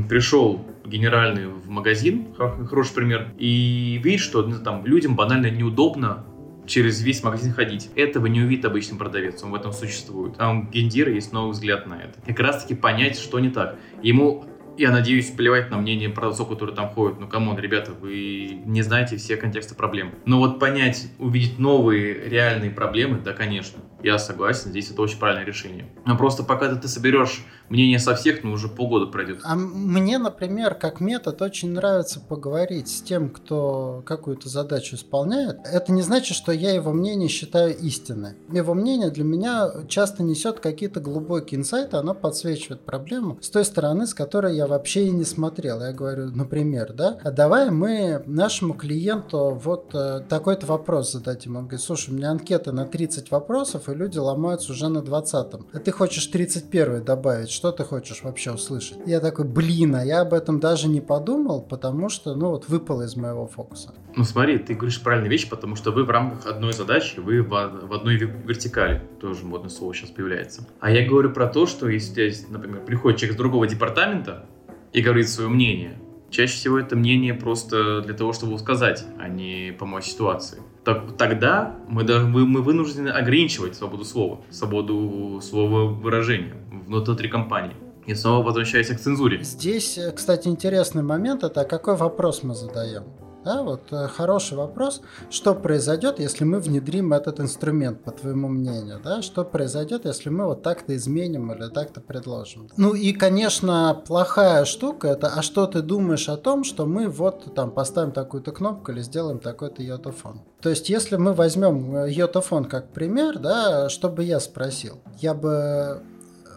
[0.09, 6.25] пришел генеральный в магазин, хороший пример, и видит, что ну, там людям банально неудобно
[6.67, 7.91] через весь магазин ходить.
[7.97, 10.35] Этого не увидит обычный продавец, он в этом существует.
[10.39, 12.21] А у гендира есть новый взгляд на это.
[12.27, 13.77] Как раз таки понять, что не так.
[14.03, 14.45] Ему
[14.77, 17.21] я надеюсь, плевать на мнение продавцов, которые там ходят.
[17.21, 20.15] Ну, come on, ребята, вы не знаете все контексты проблем.
[20.25, 23.81] Но вот понять, увидеть новые реальные проблемы, да, конечно.
[24.03, 25.87] Я согласен, здесь это очень правильное решение.
[26.05, 29.41] Но просто пока ты соберешь мнение со всех, ну уже полгода пройдет.
[29.45, 35.59] А мне, например, как метод очень нравится поговорить с тем, кто какую-то задачу исполняет.
[35.65, 38.35] Это не значит, что я его мнение считаю истинной.
[38.53, 44.07] Его мнение для меня часто несет какие-то глубокие инсайты, оно подсвечивает проблему с той стороны,
[44.07, 45.81] с которой я вообще и не смотрел.
[45.81, 51.57] Я говорю, например, да, а давай мы нашему клиенту вот э, такой-то вопрос зададим.
[51.57, 55.69] Он говорит, слушай, у меня анкета на 30 вопросов, и люди ломаются уже на 20-м.
[55.73, 58.99] А ты хочешь 31 добавить, что ты хочешь вообще услышать?
[59.07, 63.03] Я такой, блин, а я об этом даже не подумал, потому что, ну вот, выпало
[63.03, 63.95] из моего фокуса.
[64.17, 67.51] Ну смотри, ты говоришь правильные вещи, потому что вы в рамках одной задачи, вы в,
[67.51, 70.67] в одной вертикали, тоже модное слово сейчас появляется.
[70.81, 74.47] А я говорю про то, что если, например, приходит человек с другого департамента
[74.93, 79.73] и говорит свое мнение, чаще всего это мнение просто для того, чтобы сказать, а не
[79.79, 86.55] помочь ситуации так, тогда мы, мы, вынуждены ограничивать свободу слова, свободу слова выражения
[86.87, 87.77] внутри компании.
[88.07, 89.43] И снова возвращаясь к цензуре.
[89.45, 93.05] Здесь, э, кстати, интересный момент, это какой вопрос мы задаем.
[93.45, 95.03] Да, вот э, хороший вопрос.
[95.31, 99.01] Что произойдет, если мы внедрим этот инструмент, по твоему мнению?
[99.03, 99.21] Да?
[99.23, 102.69] Что произойдет, если мы вот так-то изменим или так-то предложим?
[102.77, 107.55] Ну и, конечно, плохая штука это, а что ты думаешь о том, что мы вот
[107.55, 110.43] там поставим такую-то кнопку или сделаем такой-то йотофон?
[110.61, 115.01] То есть, если мы возьмем э, йотофон как пример, да, что бы я спросил?
[115.21, 116.03] Я бы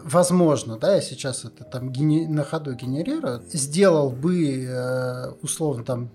[0.04, 6.10] возможно, да, я сейчас это там гени- на ходу генерирую, сделал бы э, условно там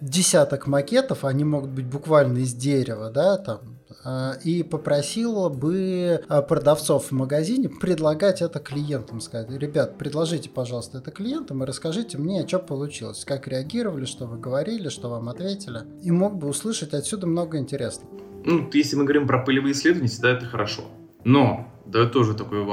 [0.00, 3.60] десяток макетов, они могут быть буквально из дерева, да, там,
[4.04, 10.98] а, и попросил бы а, продавцов в магазине предлагать это клиентам, сказать, ребят, предложите, пожалуйста,
[10.98, 15.80] это клиентам и расскажите мне, что получилось, как реагировали, что вы говорили, что вам ответили,
[16.02, 18.10] и мог бы услышать отсюда много интересного.
[18.44, 20.84] Ну, если мы говорим про полевые исследования, всегда это хорошо.
[21.24, 22.64] Но да, тоже такой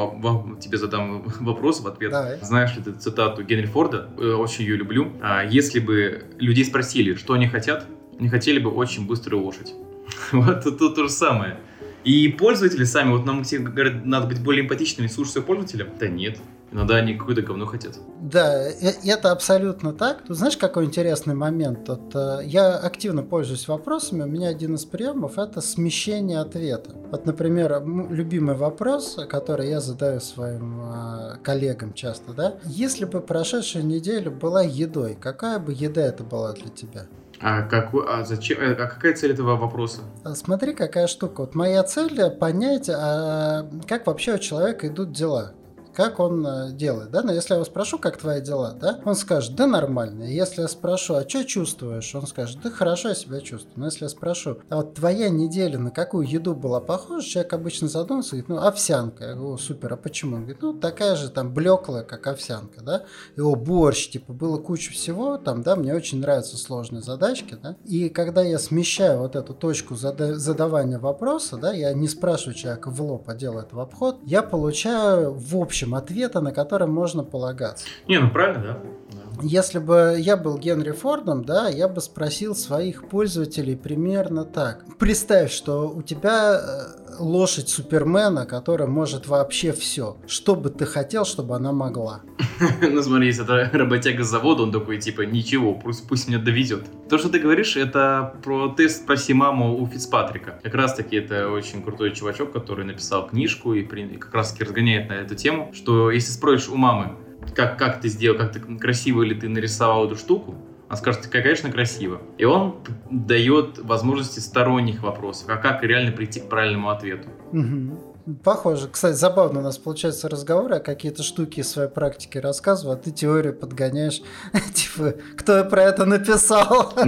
[0.60, 2.12] тебе задам вопрос в ответ.
[2.12, 2.40] Давай.
[2.42, 4.10] Знаешь ли ты цитату Генри Форда?
[4.18, 5.14] Э, очень ее люблю.
[5.22, 7.88] А если бы людей спросили, что они хотят,
[8.20, 9.74] они хотели бы очень быструю лошадь.
[10.32, 11.58] Вот тут то, то же самое.
[12.04, 15.88] И пользователи сами, вот нам все говорят, надо быть более эмпатичными, слушать своего пользователя.
[16.00, 16.40] Да нет,
[16.74, 18.00] Иногда они какое-то говно хотят.
[18.20, 20.24] Да, э, это абсолютно так.
[20.24, 21.88] Тут знаешь, какой интересный момент?
[21.88, 24.24] Вот, э, я активно пользуюсь вопросами.
[24.24, 26.96] У меня один из приемов– это смещение ответа.
[27.12, 32.56] Вот, например, любимый вопрос, который я задаю своим э, коллегам часто, да?
[32.66, 37.06] Если бы прошедшая неделя была едой, какая бы еда это была для тебя?
[37.44, 38.58] А, какой, а зачем?
[38.62, 40.02] А какая цель этого вопроса?
[40.34, 41.42] Смотри, какая штука.
[41.42, 45.54] Вот моя цель понять, а как вообще у человека идут дела
[45.94, 49.16] как он э, делает, да, но если я его спрошу, как твои дела, да, он
[49.16, 50.24] скажет, да нормально.
[50.24, 53.74] Если я спрошу, а что чувствуешь, он скажет, да хорошо я себя чувствую.
[53.76, 57.88] Но если я спрошу, а вот твоя неделя на какую еду была похожа, человек обычно
[57.88, 59.26] задумывается, говорит, ну овсянка.
[59.26, 60.36] Я говорю, супер, а почему?
[60.38, 63.04] Он говорит, ну такая же там блеклая, как овсянка, да.
[63.38, 67.76] Его борщ, типа, было куча всего, там, да, мне очень нравятся сложные задачки, да.
[67.86, 72.90] И когда я смещаю вот эту точку зада- задавания вопроса, да, я не спрашиваю человека
[72.90, 77.24] в лоб, а делаю это в обход, я получаю в общем ответа, на который можно
[77.24, 77.88] полагаться.
[78.08, 78.64] Не, ну правильно,
[79.12, 79.23] да.
[79.42, 84.86] Если бы я был Генри Фордом, да, я бы спросил своих пользователей примерно так.
[84.98, 90.18] Представь, что у тебя э, лошадь Супермена, которая может вообще все.
[90.28, 92.22] Что бы ты хотел, чтобы она могла?
[92.82, 96.86] Ну смотри, если это работяга с завода, он такой, типа, ничего, пусть, пусть меня довезет.
[97.10, 100.60] То, что ты говоришь, это про тест «Спроси маму» у Фицпатрика.
[100.64, 105.10] Как раз таки это очень крутой чувачок, который написал книжку и как раз таки разгоняет
[105.10, 107.18] на эту тему, что если спросишь у мамы,
[107.56, 110.56] как, как ты сделал, как ты красиво ли ты нарисовал эту штуку,
[110.90, 112.22] он скажет, конечно, красиво.
[112.38, 112.76] И он
[113.10, 117.30] дает возможности сторонних вопросов, а как реально прийти к правильному ответу.
[117.52, 118.14] Угу.
[118.44, 118.88] Похоже.
[118.88, 123.12] Кстати, забавно у нас получается разговоры, а какие-то штуки из своей практики рассказываю, а ты
[123.12, 124.22] теорию подгоняешь.
[124.74, 126.94] Типа, кто про это написал?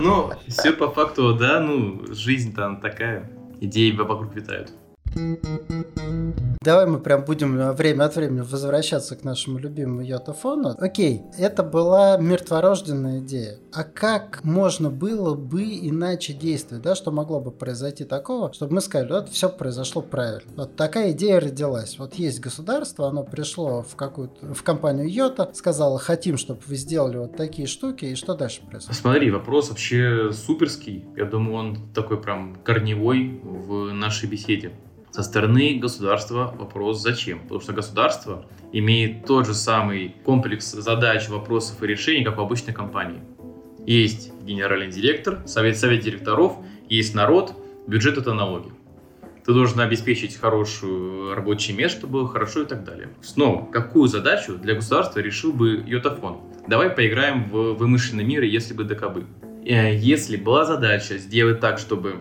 [0.00, 3.30] Ну, все по факту, да, ну, жизнь там такая.
[3.60, 4.72] Идеи вокруг витают.
[6.68, 10.74] Давай мы прям будем э, время от времени возвращаться к нашему любимому йотафону.
[10.78, 13.58] Окей, это была мертворожденная идея.
[13.72, 18.80] А как можно было бы иначе действовать, да, что могло бы произойти такого, чтобы мы
[18.80, 20.50] сказали, вот все произошло правильно.
[20.56, 21.98] Вот такая идея родилась.
[21.98, 27.16] Вот есть государство, оно пришло в какую-то, в компанию Йота, сказало, хотим, чтобы вы сделали
[27.16, 29.00] вот такие штуки, и что дальше происходит?
[29.00, 31.06] Смотри, вопрос вообще суперский.
[31.16, 34.72] Я думаю, он такой прям корневой в нашей беседе.
[35.10, 37.40] Со стороны государства вопрос зачем?
[37.40, 42.74] Потому что государство имеет тот же самый комплекс задач, вопросов и решений, как в обычной
[42.74, 43.20] компании.
[43.86, 47.54] Есть генеральный директор, совет, совет директоров, есть народ,
[47.86, 48.70] бюджет это налоги.
[49.46, 53.08] Ты должен обеспечить хорошую рабочее место, чтобы было хорошо и так далее.
[53.22, 56.40] Снова, какую задачу для государства решил бы Йотафон?
[56.66, 59.24] Давай поиграем в вымышленный мир, если бы ДКБ.
[59.64, 62.16] Э, если была задача сделать так, чтобы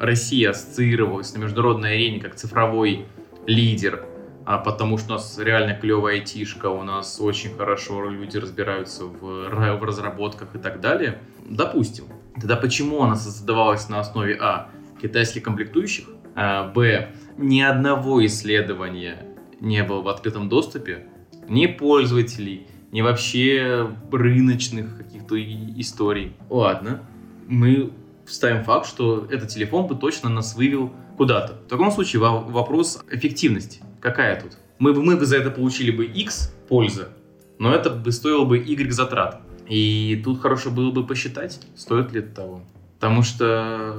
[0.00, 3.06] Россия ассоциировалась на международной арене как цифровой
[3.46, 4.04] лидер,
[4.44, 9.20] а потому что у нас реально клевая айтишка, у нас очень хорошо люди разбираются в,
[9.20, 12.04] в разработках и так далее, допустим.
[12.34, 14.70] Тогда почему она создавалась на основе А.
[15.02, 17.10] Китайских комплектующих, а, Б.
[17.36, 19.26] Ни одного исследования
[19.60, 21.06] не было в открытом доступе,
[21.48, 26.36] ни пользователей, ни вообще рыночных каких-то историй.
[26.48, 27.02] Ладно,
[27.46, 27.92] мы
[28.30, 31.54] ставим факт, что этот телефон бы точно нас вывел куда-то.
[31.54, 33.82] В таком случае вопрос эффективности.
[34.00, 34.58] Какая тут?
[34.78, 37.08] Мы бы, мы бы за это получили бы X пользы,
[37.58, 39.40] но это бы стоило бы Y затрат.
[39.68, 42.62] И тут хорошо было бы посчитать, стоит ли это того.
[42.94, 43.94] Потому что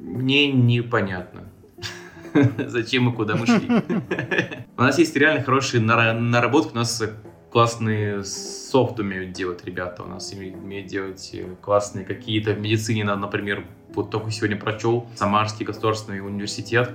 [0.00, 1.44] мне непонятно,
[2.66, 3.68] зачем и куда мы шли.
[4.76, 7.00] У нас есть реально хорошие наработки, у нас
[7.54, 10.02] классные софт умеют делать ребята.
[10.02, 15.64] У нас умеют делать э, классные какие-то в медицине, например, вот только сегодня прочел, Самарский
[15.64, 16.90] государственный университет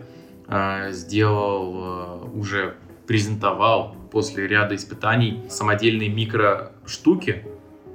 [0.49, 2.75] э, сделал, э, уже
[3.07, 7.45] презентовал после ряда испытаний самодельные микроштуки,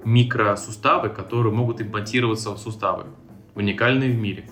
[0.06, 3.04] микросуставы, которые могут имплантироваться в суставы.
[3.54, 4.48] Уникальные в мире.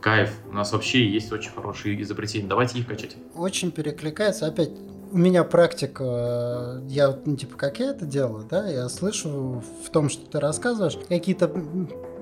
[0.00, 0.30] Кайф.
[0.48, 2.48] У нас вообще есть очень хорошие изобретения.
[2.48, 3.18] Давайте их качать.
[3.34, 4.46] Очень перекликается.
[4.46, 4.70] Опять
[5.14, 10.08] у меня практика, я, ну, типа, как я это делаю, да, я слышу в том,
[10.08, 11.46] что ты рассказываешь, какие-то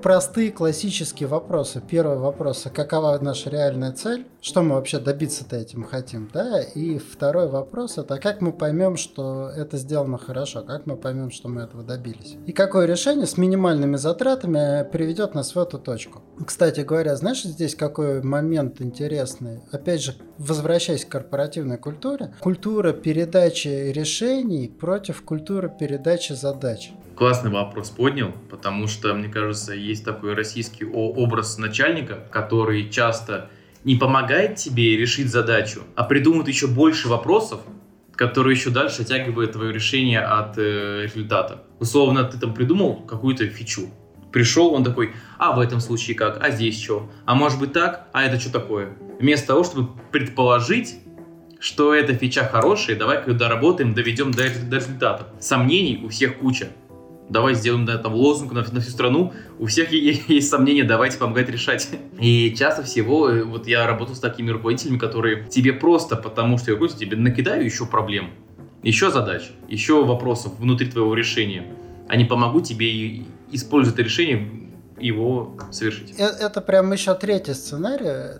[0.03, 1.81] простые классические вопросы.
[1.89, 4.27] Первый вопрос, а какова наша реальная цель?
[4.41, 6.61] Что мы вообще добиться-то этим хотим, да?
[6.61, 11.47] И второй вопрос, это как мы поймем, что это сделано хорошо, как мы поймем, что
[11.47, 12.35] мы этого добились.
[12.45, 16.21] И какое решение с минимальными затратами приведет нас в эту точку.
[16.45, 19.61] Кстати говоря, знаешь, здесь какой момент интересный?
[19.71, 26.91] Опять же, возвращаясь к корпоративной культуре, культура передачи решений против культуры передачи задач
[27.23, 33.49] классный вопрос поднял, потому что, мне кажется, есть такой российский образ начальника, который часто
[33.85, 37.61] не помогает тебе решить задачу, а придумывает еще больше вопросов,
[38.13, 41.63] которые еще дальше оттягивают твое решение от э, результата.
[41.79, 43.89] Условно, ты там придумал какую-то фичу,
[44.33, 48.09] пришел, он такой, а в этом случае как, а здесь что, а может быть так,
[48.11, 48.97] а это что такое?
[49.21, 50.95] Вместо того, чтобы предположить,
[51.61, 55.29] что эта фича хорошая, давай когда работаем, доведем до, до результата.
[55.39, 56.67] Сомнений у всех куча.
[57.29, 61.49] Давай сделаем да, там лозунг на, на всю страну, у всех есть, сомнения, давайте помогать
[61.49, 61.89] решать.
[62.19, 66.71] И часто всего, э, вот я работал с такими руководителями, которые тебе просто потому, что
[66.71, 68.31] я руководитель, тебе накидаю еще проблем,
[68.81, 71.65] еще задач, еще вопросов внутри твоего решения.
[72.07, 76.13] Они помогут тебе использовать это решение, его совершить.
[76.19, 78.39] Э, это прям еще третий сценарий.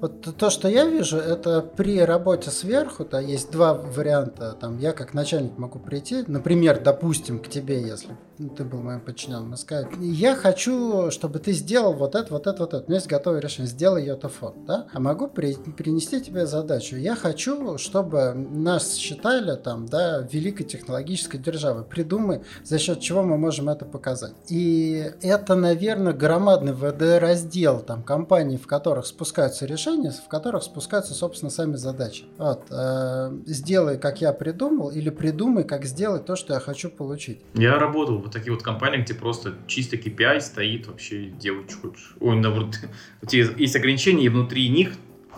[0.00, 4.56] Вот то, что я вижу, это при работе сверху, да, есть два варианта.
[4.58, 8.16] Там я как начальник могу прийти, например, допустим, к тебе, если
[8.56, 12.60] ты был моим подчиненным, и сказать, я хочу, чтобы ты сделал вот это, вот это,
[12.60, 12.84] вот это.
[12.86, 14.86] У меня есть готовое решение, сделай йотафон, да?
[14.92, 16.96] А могу при, принести тебе задачу.
[16.96, 21.84] Я хочу, чтобы нас считали там, да, великой технологической державой.
[21.84, 24.32] Придумай, за счет чего мы можем это показать.
[24.48, 31.50] И это, наверное, громадный ВД-раздел там компаний, в которых спускаются решения, в которых спускаются, собственно,
[31.50, 32.24] сами задачи.
[32.38, 37.40] Вот, э, сделай, как я придумал, или придумай, как сделать то, что я хочу получить.
[37.54, 41.88] Я работал в вот такие вот компании, где просто чисто KPI стоит вообще делать что
[41.88, 42.16] хочешь.
[42.20, 42.76] Ой, наоборот,
[43.22, 44.92] у тебя есть ограничения, и внутри них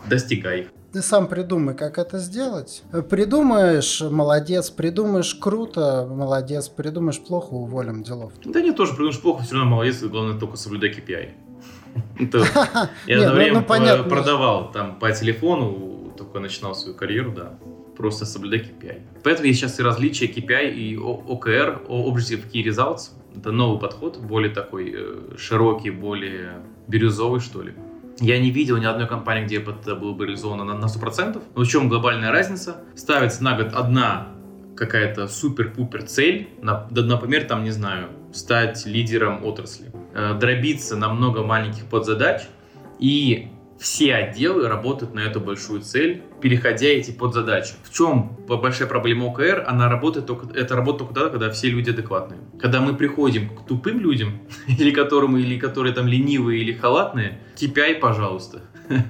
[0.08, 0.66] достигай их.
[0.92, 2.82] Ты сам придумай, как это сделать.
[3.08, 8.34] Придумаешь, молодец, придумаешь круто, молодец, придумаешь плохо, уволим делов.
[8.44, 11.30] Да нет, тоже придумаешь плохо, все равно молодец, главное только соблюдай KPI.
[13.07, 17.59] Я одно ну, время ну, продавал там по телефону, только начинал свою карьеру, да
[17.96, 19.00] просто соблюдай KPI.
[19.22, 23.11] Поэтому есть сейчас и различия KPI и OKR, Objective Key Results.
[23.37, 27.74] Это новый подход, более такой э, широкий, более бирюзовый, что ли.
[28.20, 31.42] Я не видел ни одной компании, где это было бы реализовано на, на 100%.
[31.55, 32.76] Но в чем глобальная разница?
[32.94, 34.28] Ставится на год одна
[34.76, 41.87] какая-то супер-пупер цель, например, там, не знаю, стать лидером отрасли, э, дробиться на много маленьких
[41.87, 42.42] подзадач
[42.98, 43.48] и
[43.79, 47.75] все отделы работают на эту большую цель, переходя эти подзадачи.
[47.83, 49.64] В чем большая проблема ОКР?
[49.66, 52.40] Она работает только, это работает только тогда, когда все люди адекватные.
[52.61, 57.96] Когда мы приходим к тупым людям, или которым, или которые там ленивые или халатные, KPI,
[57.96, 58.62] пожалуйста.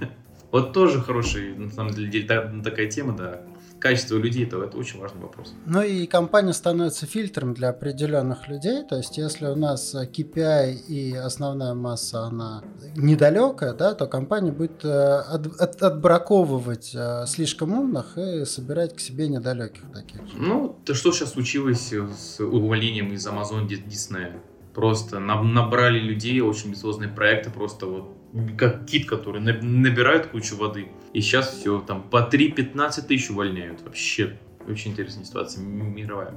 [0.51, 2.27] Вот тоже хорошая, на самом деле,
[2.63, 3.41] такая тема, да
[3.83, 5.55] качество людей, то это очень важный вопрос.
[5.67, 8.85] Ну и компания становится фильтром для определенных людей.
[8.89, 12.63] То есть, если у нас KPI и основная масса, она
[12.97, 19.01] недалекая, да, то компания будет э, от, от, отбраковывать э, слишком умных и собирать к
[19.01, 20.21] себе недалеких таких.
[20.35, 24.39] Ну, то что сейчас случилось с увольнением из Amazon Disney?
[24.75, 28.22] Просто набрали людей, очень амбициозные проекты, просто вот
[28.59, 30.89] как кит, который набирает кучу воды.
[31.13, 33.83] И сейчас все, там по 3-15 тысяч увольняют.
[33.83, 36.35] Вообще, очень интересная ситуация, мировая.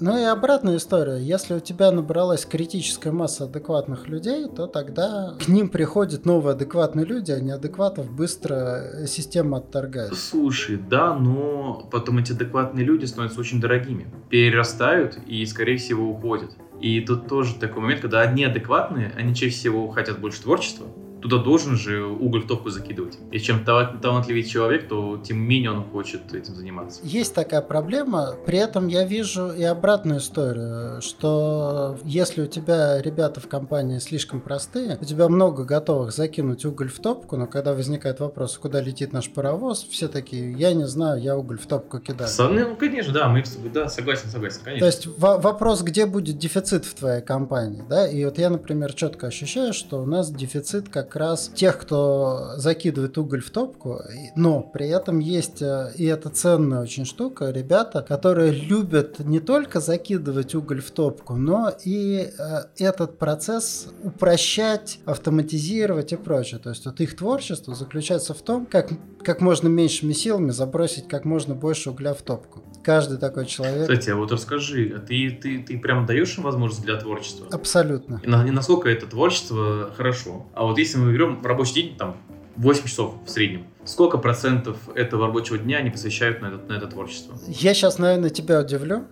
[0.00, 1.18] Ну и обратная история.
[1.18, 7.06] Если у тебя набралась критическая масса адекватных людей, то тогда к ним приходят новые адекватные
[7.06, 10.14] люди, а неадекватов быстро система отторгает.
[10.14, 14.08] Слушай, да, но потом эти адекватные люди становятся очень дорогими.
[14.30, 16.50] Перерастают и, скорее всего, уходят.
[16.80, 20.86] И тут тоже такой момент, когда одни адекватные, они чаще всего хотят больше творчества,
[21.24, 23.16] туда должен же уголь в топку закидывать.
[23.30, 27.00] И чем талантливее человек, то тем менее он хочет этим заниматься.
[27.02, 33.40] Есть такая проблема, при этом я вижу и обратную историю, что если у тебя ребята
[33.40, 38.20] в компании слишком простые, у тебя много готовых закинуть уголь в топку, но когда возникает
[38.20, 42.28] вопрос, куда летит наш паровоз, все такие, я не знаю, я уголь в топку кидаю.
[42.38, 44.90] Ну, конечно, да, мы да, согласен, согласен, конечно.
[44.90, 49.28] То есть вопрос, где будет дефицит в твоей компании, да, и вот я, например, четко
[49.28, 54.00] ощущаю, что у нас дефицит как раз тех, кто закидывает уголь в топку,
[54.36, 59.80] но при этом есть, э, и это ценная очень штука, ребята, которые любят не только
[59.80, 66.60] закидывать уголь в топку, но и э, этот процесс упрощать, автоматизировать и прочее.
[66.60, 68.90] То есть вот их творчество заключается в том, как,
[69.22, 73.82] как можно меньшими силами забросить как можно больше угля в топку каждый такой человек.
[73.82, 77.48] Кстати, а вот расскажи, а ты, ты, ты прям даешь им возможность для творчества?
[77.50, 78.20] Абсолютно.
[78.22, 80.46] И, на, и насколько это творчество хорошо?
[80.54, 82.16] А вот если мы берем рабочий день, там,
[82.56, 83.66] 8 часов в среднем.
[83.84, 87.36] Сколько процентов этого рабочего дня они посвящают на это, на это творчество?
[87.48, 89.04] Я сейчас, наверное, тебя удивлю.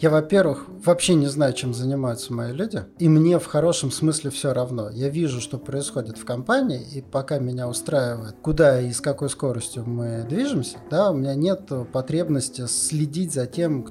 [0.00, 4.54] Я, во-первых, вообще не знаю, чем занимаются мои люди, и мне в хорошем смысле все
[4.54, 4.88] равно.
[4.88, 9.84] Я вижу, что происходит в компании, и пока меня устраивает, куда и с какой скоростью
[9.84, 13.84] мы движемся, да, у меня нет потребности следить за тем,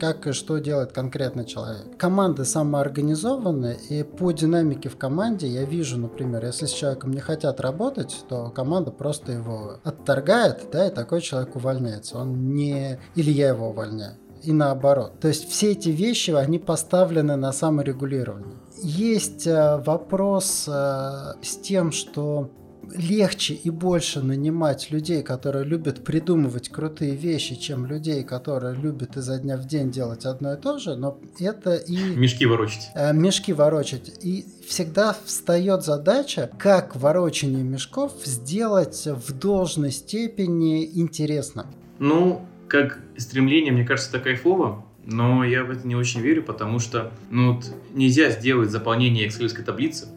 [0.00, 1.96] как и что делает конкретный человек.
[1.98, 7.60] Команды самоорганизованы, и по динамике в команде я вижу, например, если с человеком не хотят
[7.60, 12.18] работать, то команда просто его отторгает, да, и такой человек увольняется.
[12.18, 12.98] Он не...
[13.14, 15.20] Или я его увольняю и наоборот.
[15.20, 18.56] То есть все эти вещи, они поставлены на саморегулирование.
[18.82, 22.50] Есть э, вопрос э, с тем, что
[22.94, 29.38] легче и больше нанимать людей, которые любят придумывать крутые вещи, чем людей, которые любят изо
[29.38, 31.96] дня в день делать одно и то же, но это и...
[32.16, 32.90] Мешки ворочать.
[32.94, 34.12] Э, мешки ворочать.
[34.22, 41.66] И всегда встает задача, как ворочание мешков сделать в должной степени интересно.
[41.98, 46.78] Ну, как стремление, мне кажется, это кайфово, но я в это не очень верю, потому
[46.78, 50.08] что ну, вот нельзя сделать заполнение excel таблицы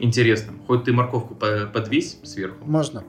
[0.00, 0.60] интересным.
[0.66, 2.64] Хоть ты морковку подвесь сверху.
[2.64, 3.04] Можно,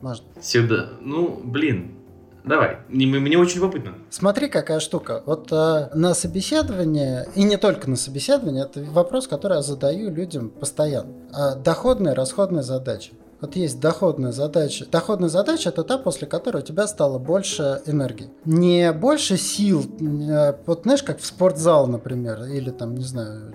[0.00, 0.26] можно.
[0.40, 0.90] Сюда.
[1.00, 1.96] Ну, блин,
[2.44, 3.94] Давай, мне очень любопытно.
[4.10, 5.22] Смотри, какая штука.
[5.24, 10.50] Вот э, на собеседование, и не только на собеседование, это вопрос, который я задаю людям
[10.50, 11.14] постоянно.
[11.32, 13.12] Э, доходные, расходные задачи.
[13.40, 14.86] Вот есть доходная задача.
[14.90, 18.28] Доходная задача это та, после которой у тебя стало больше энергии.
[18.44, 23.54] Не больше сил, э, вот знаешь, как в спортзал, например, или там, не знаю,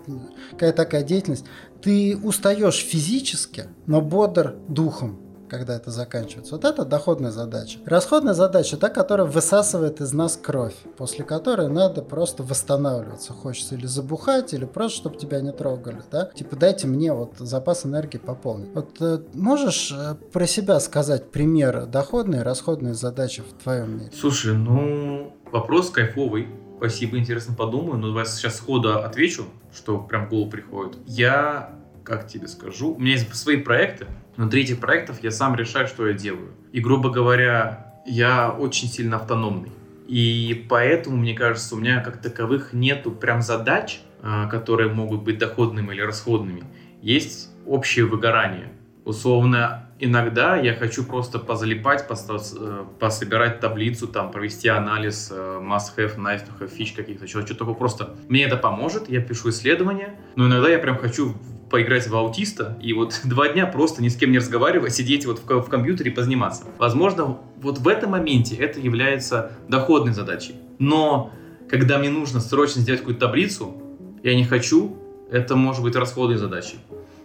[0.51, 1.45] какая такая деятельность.
[1.81, 6.55] Ты устаешь физически, но бодр духом когда это заканчивается.
[6.55, 7.79] Вот это доходная задача.
[7.85, 13.33] Расходная задача та, которая высасывает из нас кровь, после которой надо просто восстанавливаться.
[13.33, 16.25] Хочется или забухать, или просто, чтобы тебя не трогали, да?
[16.33, 18.69] Типа, дайте мне вот запас энергии пополнить.
[18.73, 24.11] Вот э, можешь э, про себя сказать пример доходной и расходной задачи в твоем мире?
[24.13, 26.47] Слушай, ну, вопрос кайфовый.
[26.79, 30.97] Спасибо, интересно подумаю, но давай сейчас сходу отвечу, что прям в голову приходит.
[31.05, 34.07] Я, как тебе скажу, у меня есть свои проекты,
[34.39, 36.53] Внутри этих проектов я сам решаю, что я делаю.
[36.71, 39.73] И, грубо говоря, я очень сильно автономный.
[40.07, 45.39] И поэтому, мне кажется, у меня как таковых нету прям задач, а, которые могут быть
[45.39, 46.63] доходными или расходными.
[47.01, 48.71] Есть общее выгорание.
[49.03, 56.69] Условно, иногда я хочу просто позалипать, э, пособирать таблицу, там, провести анализ э, must-have, nice-to-have
[56.69, 57.75] фич каких-то, что-то такое.
[57.75, 61.35] Просто мне это поможет, я пишу исследования, но иногда я прям хочу
[61.69, 65.39] поиграть в аутиста и вот два дня просто ни с кем не разговаривать, сидеть вот
[65.39, 66.63] в, в компьютере и позаниматься.
[66.77, 70.55] Возможно, вот в этом моменте это является доходной задачей.
[70.79, 71.31] Но
[71.69, 73.75] когда мне нужно срочно сделать какую-то таблицу,
[74.23, 74.97] я не хочу,
[75.31, 76.79] это может быть расходной задачей.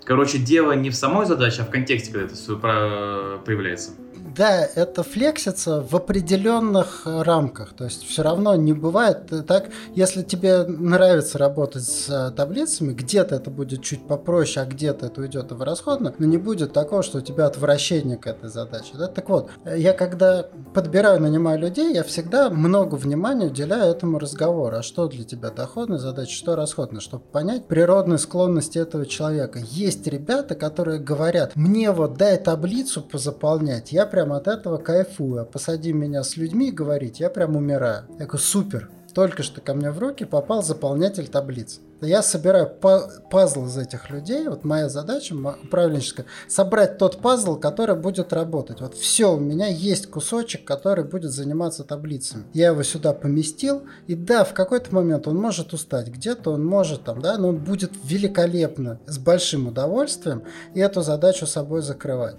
[0.04, 3.92] Короче, дело не в самой задаче, а в контексте, когда это все проявляется
[4.36, 7.74] да, это флексится в определенных рамках.
[7.74, 13.36] То есть все равно не бывает так, если тебе нравится работать с э, таблицами, где-то
[13.36, 17.18] это будет чуть попроще, а где-то это уйдет в расходно, но не будет такого, что
[17.18, 18.92] у тебя отвращение к этой задаче.
[18.94, 19.06] Да?
[19.06, 24.76] Так вот, я когда подбираю, нанимаю людей, я всегда много внимания уделяю этому разговору.
[24.76, 29.60] А что для тебя доходная задача, что расходная, чтобы понять природные склонности этого человека.
[29.70, 35.42] Есть ребята, которые говорят, мне вот дай таблицу позаполнять, я прям от этого кайфую.
[35.42, 38.04] А посади меня с людьми говорить, я прям умираю.
[38.18, 41.80] Я говорю, супер, только что ко мне в руки попал заполнятель таблиц.
[42.00, 42.68] Я собираю
[43.30, 44.48] пазл из этих людей.
[44.48, 48.80] Вот моя задача управленческая собрать тот пазл, который будет работать.
[48.80, 52.44] Вот все, у меня есть кусочек, который будет заниматься таблицами.
[52.52, 57.04] Я его сюда поместил, и да, в какой-то момент он может устать, где-то он может
[57.04, 60.42] там, да, но он будет великолепно, с большим удовольствием,
[60.74, 62.36] и эту задачу собой закрывать.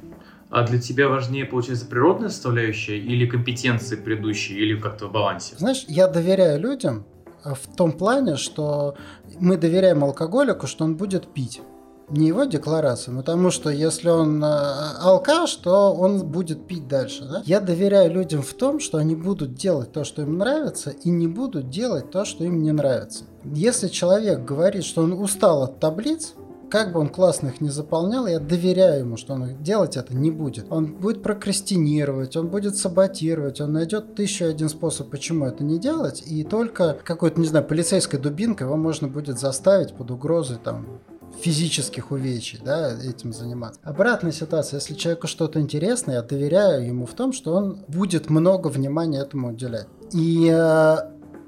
[0.55, 5.53] А для тебя важнее, получается, природная составляющая или компетенции предыдущие, или как-то в балансе?
[5.57, 7.03] Знаешь, я доверяю людям
[7.43, 8.95] э, в том плане, что
[9.37, 11.61] мы доверяем алкоголику, что он будет пить.
[12.07, 14.47] Не его декларацию, потому что если он э,
[15.01, 17.25] алкаш, то он будет пить дальше.
[17.29, 17.43] Да?
[17.45, 21.27] Я доверяю людям в том, что они будут делать то, что им нравится, и не
[21.27, 23.25] будут делать то, что им не нравится.
[23.43, 26.33] Если человек говорит, что он устал от таблиц,
[26.75, 30.29] как бы он классно их не заполнял, я доверяю ему, что он делать это не
[30.29, 30.65] будет.
[30.69, 36.21] Он будет прокрастинировать, он будет саботировать, он найдет тысячу один способ, почему это не делать,
[36.27, 40.99] и только какой-то, не знаю, полицейской дубинкой его можно будет заставить под угрозой там
[41.41, 43.79] физических увечий, да, этим заниматься.
[43.83, 48.67] Обратная ситуация, если человеку что-то интересно, я доверяю ему в том, что он будет много
[48.67, 49.87] внимания этому уделять.
[50.11, 50.97] И э,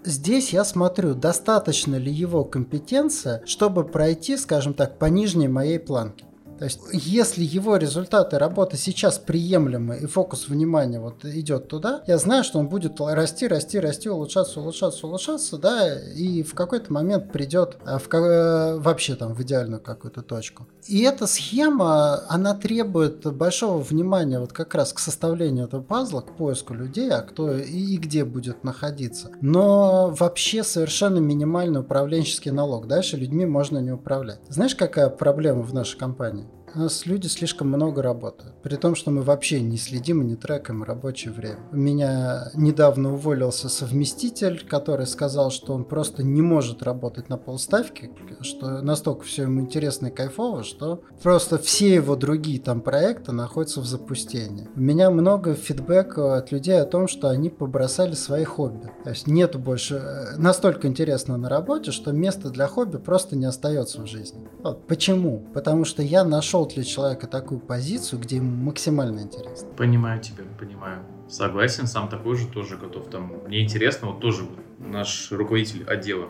[0.08, 6.27] здесь я смотрю, достаточно ли его компетенция, чтобы пройти, скажем так, по нижней моей планке.
[6.58, 12.18] То есть, если его результаты работы сейчас приемлемы и фокус внимания вот идет туда, я
[12.18, 17.32] знаю, что он будет расти, расти, расти, улучшаться, улучшаться, улучшаться, да, и в какой-то момент
[17.32, 20.68] придет а, в, э, вообще там в идеальную какую-то точку.
[20.88, 26.36] И эта схема, она требует большого внимания вот как раз к составлению этого пазла, к
[26.36, 29.32] поиску людей, а кто и, и где будет находиться.
[29.42, 32.88] Но вообще совершенно минимальный управленческий налог.
[32.88, 34.40] Дальше людьми можно не управлять.
[34.50, 36.47] Знаешь, какая проблема в нашей компании?
[36.76, 38.54] У нас люди слишком много работают.
[38.62, 41.60] При том, что мы вообще не следим и не трекаем рабочее время.
[41.72, 48.12] У меня недавно уволился совместитель, который сказал, что он просто не может работать на полставки,
[48.42, 53.80] что настолько все ему интересно и кайфово, что просто все его другие там проекты находятся
[53.80, 54.68] в запустении.
[54.76, 58.92] У меня много фидбэка от людей о том, что они побросали свои хобби.
[59.06, 59.96] То есть нету больше...
[59.96, 64.48] Э, настолько интересно на работе, что места для хобби просто не остается в жизни.
[64.64, 64.86] Вот.
[64.86, 65.46] Почему?
[65.54, 69.70] Потому что я нашел для человека такую позицию, где ему максимально интересно.
[69.76, 71.04] Понимаю тебя, понимаю.
[71.30, 73.10] Согласен, сам такой же тоже готов.
[73.10, 74.48] Там, мне интересно, вот тоже
[74.80, 76.30] наш руководитель отдела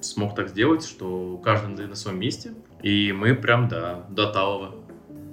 [0.00, 2.54] смог так сделать, что каждый на своем месте.
[2.82, 4.74] И мы прям, да, до талого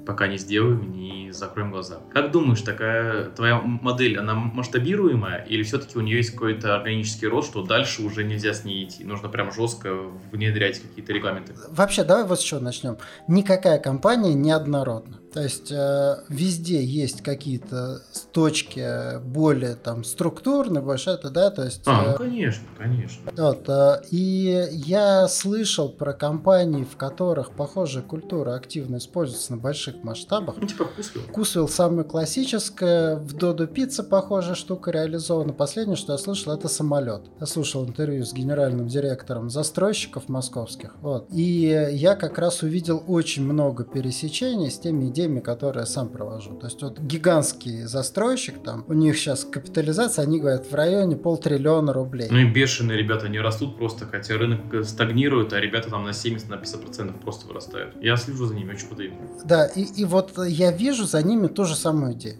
[0.06, 2.00] пока не сделаем, не закроем глаза.
[2.12, 7.50] Как думаешь, такая твоя модель, она масштабируемая или все-таки у нее есть какой-то органический рост,
[7.50, 9.04] что дальше уже нельзя с ней идти?
[9.04, 9.96] Нужно прям жестко
[10.32, 11.54] внедрять какие-то регламенты?
[11.70, 12.98] Вообще, давай вот с чего начнем.
[13.28, 15.20] Никакая компания не однородна.
[15.36, 21.82] То есть э, везде есть какие-то точки более там структурные, больше это, да, то есть...
[21.86, 23.32] А, ну, конечно, конечно.
[23.36, 30.06] Вот, э, и я слышал про компании, в которых похожая культура активно используется на больших
[30.06, 30.56] масштабах.
[30.58, 31.24] Ну, типа Кусвилл.
[31.34, 35.52] Кусвилл самая классическая, в Додо Пицца похожая штука реализована.
[35.52, 37.24] Последнее, что я слышал, это самолет.
[37.42, 40.96] Я слушал интервью с генеральным директором застройщиков московских.
[41.02, 41.28] Вот.
[41.30, 46.10] И я как раз увидел очень много пересечений с теми идеями, теми, которые я сам
[46.10, 46.52] провожу.
[46.56, 51.94] То есть вот гигантский застройщик, там, у них сейчас капитализация, они говорят, в районе полтриллиона
[51.94, 52.28] рублей.
[52.30, 56.50] Ну и бешеные ребята, они растут просто, хотя рынок стагнирует, а ребята там на 70-50%
[56.50, 57.96] на 50% просто вырастают.
[58.02, 59.14] Я слежу за ними очень подаю.
[59.44, 62.38] Да, и, и вот я вижу за ними ту же самую идею.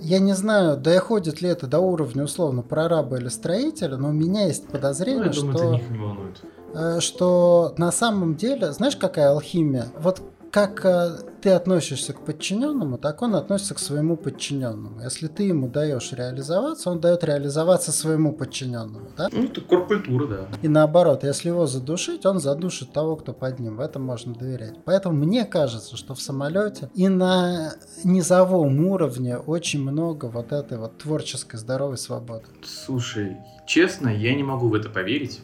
[0.00, 4.46] Я не знаю, доходит ли это до уровня условно прораба или строителя, но у меня
[4.46, 6.40] есть подозрение, ну, я думаю, что, них не волнует.
[6.74, 9.86] Э, что на самом деле, знаешь, какая алхимия?
[9.98, 10.20] Вот
[10.54, 15.02] как э, ты относишься к подчиненному, так он относится к своему подчиненному.
[15.02, 19.08] Если ты ему даешь реализоваться, он дает реализоваться своему подчиненному.
[19.16, 19.28] Да?
[19.32, 20.48] Ну, это корпультура, да.
[20.62, 23.78] И наоборот, если его задушить, он задушит того, кто под ним.
[23.78, 24.76] В этом можно доверять.
[24.84, 27.72] Поэтому мне кажется, что в самолете и на
[28.04, 32.44] низовом уровне очень много вот этой вот творческой здоровой свободы.
[32.62, 35.40] Слушай, честно, я не могу в это поверить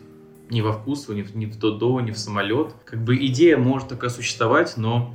[0.50, 2.74] ни во вкус, ни, ни в Додо, ни в самолет.
[2.84, 5.14] Как бы идея может такая существовать, но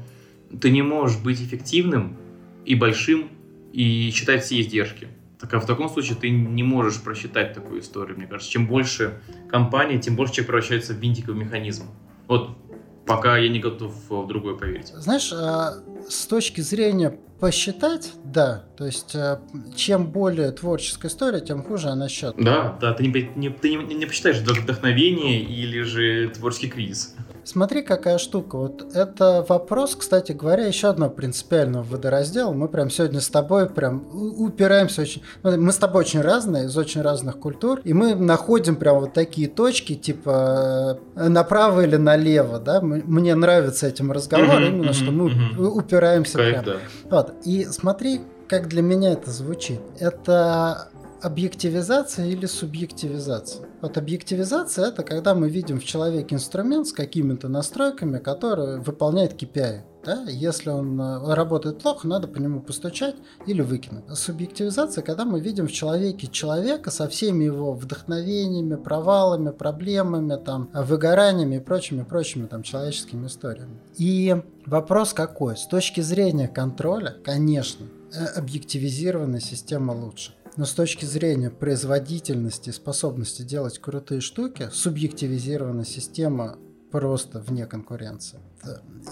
[0.61, 2.17] ты не можешь быть эффективным
[2.65, 3.29] и большим
[3.73, 5.09] и считать все издержки.
[5.39, 8.51] Так, а в таком случае ты не можешь просчитать такую историю, мне кажется.
[8.51, 11.85] Чем больше компания, тем больше человек превращается в винтиковый механизм.
[12.27, 12.57] Вот
[13.05, 14.87] пока я не готов в другое поверить.
[14.87, 15.73] Знаешь, а,
[16.09, 18.63] с точки зрения посчитать, да.
[18.77, 19.39] То есть, э,
[19.75, 22.35] чем более творческая история, тем хуже она счет.
[22.37, 27.15] Да, да, ты не, не, ты не, не посчитаешь вдохновение или же творческий кризис.
[27.45, 28.57] Смотри, какая штука.
[28.57, 32.51] Вот это вопрос, кстати говоря, еще одного принципиального водораздела.
[32.53, 35.21] Мы прям сегодня с тобой прям упираемся очень...
[35.43, 39.13] Ну, мы с тобой очень разные, из очень разных культур, и мы находим прям вот
[39.13, 42.81] такие точки, типа э, направо или налево, да?
[42.81, 45.67] Мне нравится этим разговор, mm-hmm, именно, mm-hmm, что мы mm-hmm.
[45.67, 46.65] упираемся Кайф, прям.
[46.65, 46.75] Да.
[47.09, 47.33] Вот.
[47.45, 49.79] И смотри, как для меня это звучит.
[49.99, 50.89] Это
[51.25, 53.67] объективизация или субъективизация.
[53.81, 59.81] Вот объективизация это когда мы видим в человеке инструмент с какими-то настройками, который выполняет KPI.
[60.05, 60.23] Да?
[60.27, 63.15] Если он э, работает плохо, надо по нему постучать
[63.47, 64.03] или выкинуть.
[64.13, 71.55] Субъективизация, когда мы видим в человеке человека со всеми его вдохновениями, провалами, проблемами, там, выгораниями
[71.55, 73.79] и прочими, прочими там, человеческими историями.
[73.97, 75.57] И вопрос какой?
[75.57, 80.33] С точки зрения контроля, конечно, э, объективизированная система лучше.
[80.57, 86.57] Но с точки зрения производительности, способности делать крутые штуки, субъективизированная система
[86.91, 88.39] просто вне конкуренции.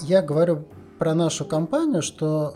[0.01, 0.67] Я говорю
[0.99, 2.55] про нашу компанию, что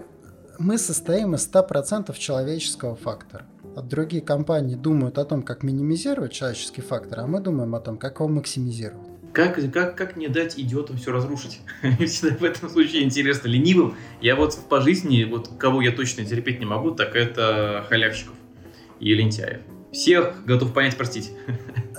[0.57, 3.45] мы состоим из 100% человеческого фактора.
[3.75, 7.97] А другие компании думают о том, как минимизировать человеческий фактор, а мы думаем о том,
[7.97, 9.05] как его максимизировать.
[9.33, 11.59] Как, как, как не дать идиотам все разрушить?
[11.99, 13.49] Всегда в этом случае интересно.
[13.49, 13.95] Ленивым.
[14.19, 18.36] Я вот по жизни, вот кого я точно терпеть не могу, так это халявщиков
[18.99, 19.61] и лентяев.
[19.91, 21.31] Всех готов понять, простить.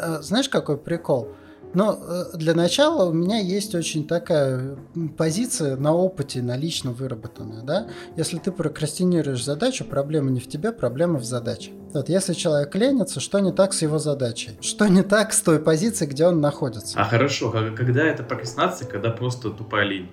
[0.00, 1.34] Э, знаешь, какой прикол?
[1.74, 4.76] Но э, для начала у меня есть очень такая
[5.16, 7.62] позиция на опыте, на лично выработанная.
[7.62, 7.88] Да?
[8.16, 11.72] Если ты прокрастинируешь задачу, проблема не в тебе, проблема в задаче.
[11.92, 14.58] Вот, если человек ленится, что не так с его задачей?
[14.60, 16.98] Что не так с той позицией, где он находится?
[16.98, 20.10] А хорошо, когда это прокрастинация, когда просто тупая лень?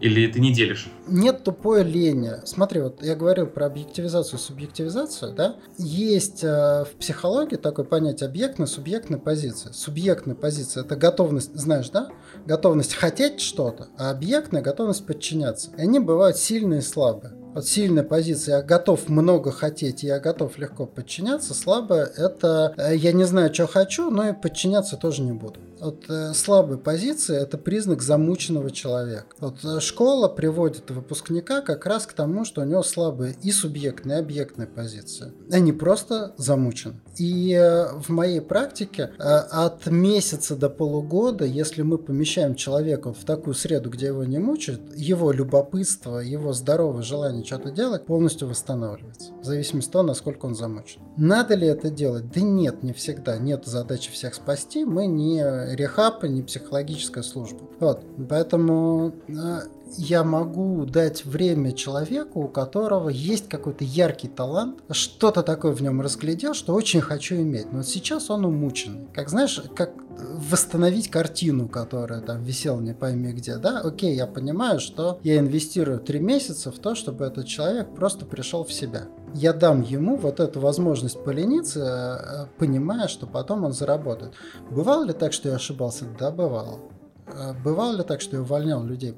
[0.00, 0.88] Или ты не делишь?
[1.08, 2.32] Нет тупой лени.
[2.44, 5.56] Смотри, вот я говорил про объективизацию, субъективизацию, да?
[5.78, 9.70] Есть э, в психологии такое понятие объектной, субъектной позиции.
[9.72, 12.10] Субъектная позиция– это готовность, знаешь, да?
[12.44, 15.70] Готовность хотеть что-то, а объектная– готовность подчиняться.
[15.78, 17.32] И они бывают сильные и слабые.
[17.62, 23.24] Сильная позиция «я готов много хотеть, я готов легко подчиняться», слабая– это э, «я не
[23.24, 25.60] знаю, что хочу, но и подчиняться тоже не буду».
[25.80, 29.26] Вот э, слабая позиция– это признак замученного человека.
[29.38, 34.18] Вот э, школа приводит выпускника как раз к тому, что у него слабая и субъектная,
[34.18, 35.32] и объектная позиция.
[35.50, 36.94] Они просто замучены.
[37.18, 43.54] И э, в моей практике от месяца до полугода, если мы помещаем человека в такую
[43.54, 49.32] среду, где его не мучают, его любопытство, его здоровое желание что-то делать полностью восстанавливается.
[49.40, 51.00] В зависимости от того, насколько он замучен.
[51.16, 52.30] Надо ли это делать?
[52.30, 53.38] Да нет, не всегда.
[53.38, 54.84] Нет задачи всех спасти.
[54.84, 55.40] Мы не
[55.74, 57.60] рехаб, не психологическая служба.
[57.80, 58.04] Вот.
[58.28, 59.60] Поэтому э,
[59.96, 66.00] я могу дать время человеку, у которого есть какой-то яркий талант, что-то такое в нем
[66.00, 67.72] разглядел, что очень хочу иметь.
[67.72, 69.08] Но сейчас он умучен.
[69.14, 73.80] Как знаешь, как восстановить картину, которая там висела не пойми где, да?
[73.80, 78.64] Окей, я понимаю, что я инвестирую три месяца в то, чтобы этот человек просто пришел
[78.64, 79.08] в себя.
[79.34, 84.32] Я дам ему вот эту возможность полениться, э, понимая, что потом он заработает.
[84.70, 86.06] Бывало ли так, что я ошибался?
[86.18, 86.80] Да, бывало.
[87.26, 89.14] Э, бывало ли так, что я увольнял людей?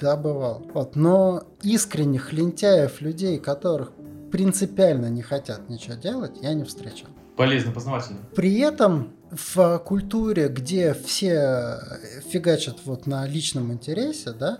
[0.00, 0.66] Да, бывал.
[0.72, 0.96] Вот.
[0.96, 3.92] Но искренних лентяев, людей, которых
[4.32, 7.10] принципиально не хотят ничего делать, я не встречал.
[7.36, 8.20] Полезно, познавательно.
[8.34, 11.78] При этом в культуре, где все
[12.30, 14.58] фигачат вот на личном интересе, да,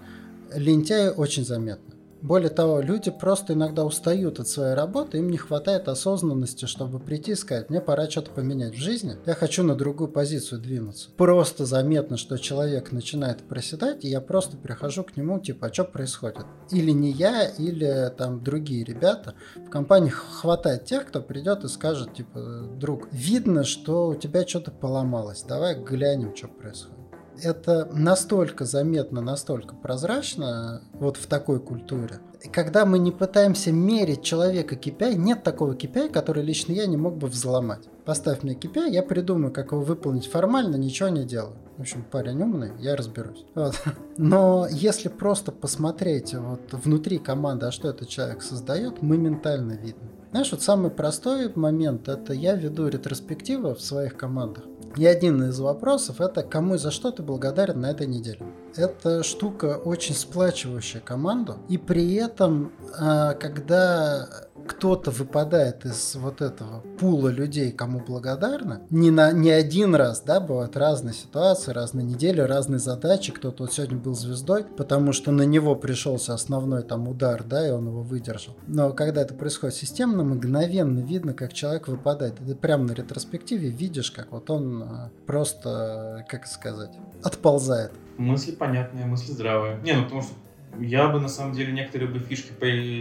[0.55, 1.94] лентяи очень заметны.
[2.25, 7.33] Более того, люди просто иногда устают от своей работы, им не хватает осознанности, чтобы прийти
[7.33, 11.11] и сказать, мне пора что-то поменять в жизни, я хочу на другую позицию двинуться.
[11.19, 15.85] Просто заметно, что человек начинает проседать, и я просто прихожу к нему, типа, а что
[15.85, 16.47] происходит?
[16.71, 19.35] Или не я, или там другие ребята.
[19.57, 22.41] В компании хватает тех, кто придет и скажет, типа,
[22.81, 27.04] друг, видно, что у тебя что-то поломалось, давай глянем, что происходит
[27.43, 32.21] это настолько заметно, настолько прозрачно вот в такой культуре.
[32.53, 37.17] Когда мы не пытаемся мерить человека KPI, нет такого KPI, который лично я не мог
[37.17, 37.89] бы взломать.
[38.05, 41.57] Поставь мне KPI, я придумаю, как его выполнить формально, ничего не делаю.
[41.79, 43.45] В общем, парень умный, я разберусь.
[43.55, 43.75] Вот.
[44.19, 50.11] Но если просто посмотреть вот внутри команды, а что этот человек создает, моментально видно.
[50.35, 54.65] Знаешь, вот самый простой момент, это я веду ретроспективы в своих командах.
[54.97, 58.47] И один из вопросов это кому и за что ты благодарен на этой неделе.
[58.77, 61.59] Эта штука очень сплачивающая команду.
[61.69, 64.29] И при этом, а, когда
[64.67, 70.41] кто-то выпадает из вот этого пула людей, кому благодарны, не, на, не один раз, да,
[70.41, 73.33] бывают разные ситуации, разные недели, разные задачи.
[73.33, 77.71] Кто-то вот сегодня был звездой, потому что на него пришелся основной там удар, да, и
[77.71, 78.55] он его выдержал.
[78.67, 82.37] Но когда это происходит системно, мгновенно видно, как человек выпадает.
[82.37, 87.93] Ты прямо на ретроспективе видишь, как вот он а, просто, как сказать, отползает.
[88.17, 89.81] Мысли понятные, мысли здравые.
[89.83, 90.33] Не, ну потому что
[90.79, 92.53] я бы на самом деле некоторые бы фишки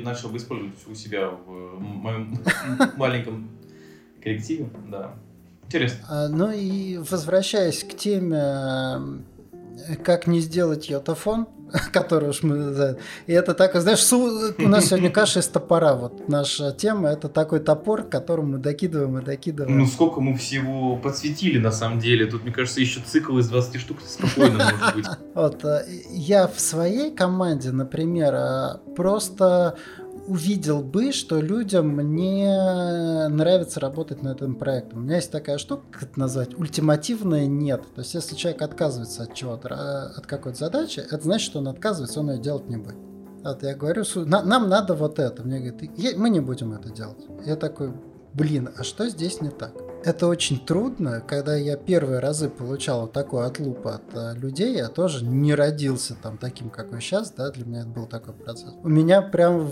[0.03, 2.37] начал бы использовать у себя в моем
[2.97, 3.49] маленьком
[4.21, 5.15] коллективе, да.
[5.65, 6.05] Интересно.
[6.09, 9.23] А, ну и возвращаясь к теме,
[10.03, 11.47] как не сделать йотафон,
[11.91, 12.97] который уж мы...
[13.27, 14.53] И это так, знаешь, су...
[14.57, 15.95] у нас сегодня каша из топора.
[15.95, 19.79] Вот наша тема– это такой топор, которому мы докидываем и докидываем.
[19.79, 22.25] Ну, сколько мы всего подсветили, на самом деле.
[22.27, 25.05] Тут, мне кажется, еще цикл из 20 штук спокойно может быть.
[25.33, 29.75] Вот, э, я в своей команде, например, э, просто
[30.27, 32.47] увидел бы, что людям не
[33.29, 34.99] нравится работать над этим проектом.
[34.99, 37.83] У меня есть такая штука, как это назвать, ультимативное нет.
[37.95, 42.19] То есть, если человек отказывается от чего-то, от какой-то задачи, это значит, что он отказывается,
[42.19, 42.95] он ее делать не будет.
[43.43, 45.43] Вот я говорю, нам надо вот это.
[45.43, 47.17] Мне говорят, мы не будем это делать.
[47.45, 47.93] Я такой,
[48.33, 49.73] блин, а что здесь не так?
[50.05, 54.89] Это очень трудно, когда я первые разы получал вот такой отлуп от э, людей, я
[54.89, 58.73] тоже не родился там таким, какой сейчас, да, для меня это был такой процесс.
[58.83, 59.71] У меня прям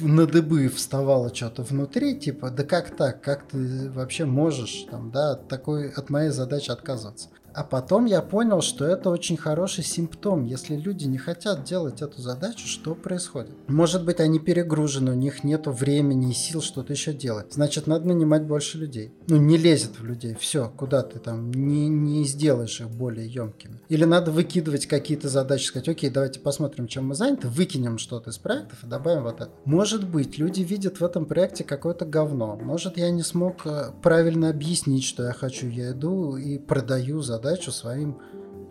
[0.00, 5.32] на дыбы вставало что-то внутри, типа, да как так, как ты вообще можешь там, да,
[5.32, 7.28] от такой, от моей задачи отказываться.
[7.54, 10.44] А потом я понял, что это очень хороший симптом.
[10.44, 13.52] Если люди не хотят делать эту задачу, что происходит?
[13.66, 17.52] Может быть, они перегружены, у них нет времени и сил что-то еще делать.
[17.52, 19.12] Значит, надо нанимать больше людей.
[19.26, 20.36] Ну, не лезет в людей.
[20.38, 23.80] Все, куда ты там не, не сделаешь их более емкими.
[23.88, 28.38] Или надо выкидывать какие-то задачи, сказать, окей, давайте посмотрим, чем мы заняты, выкинем что-то из
[28.38, 29.50] проектов и добавим вот это.
[29.64, 32.56] Может быть, люди видят в этом проекте какое-то говно.
[32.56, 35.68] Может, я не смог э, правильно объяснить, что я хочу.
[35.68, 38.18] Я иду и продаю задачу задачу своим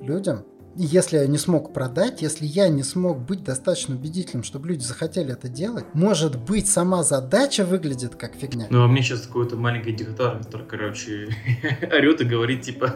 [0.02, 0.44] людям.
[0.76, 5.34] если я не смог продать, если я не смог быть достаточно убедительным, чтобы люди захотели
[5.34, 8.68] это делать, может быть, сама задача выглядит как фигня.
[8.70, 11.30] Ну, а мне сейчас какой-то маленький диктатор, который, короче,
[11.92, 12.94] орет и говорит, типа,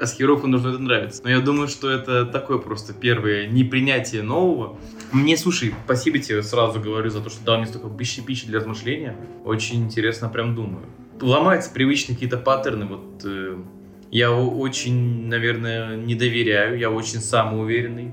[0.00, 1.20] Асхирову нужно это нравится.
[1.22, 4.78] Но я думаю, что это такое просто первое непринятие нового.
[5.12, 8.60] Мне, слушай, спасибо тебе сразу говорю за то, что дал мне столько пищи, пищи для
[8.60, 9.16] размышления.
[9.44, 10.86] Очень интересно, прям думаю.
[11.20, 13.58] Ломаются привычные какие-то паттерны, вот э,
[14.10, 18.12] я очень, наверное, не доверяю, я очень самоуверенный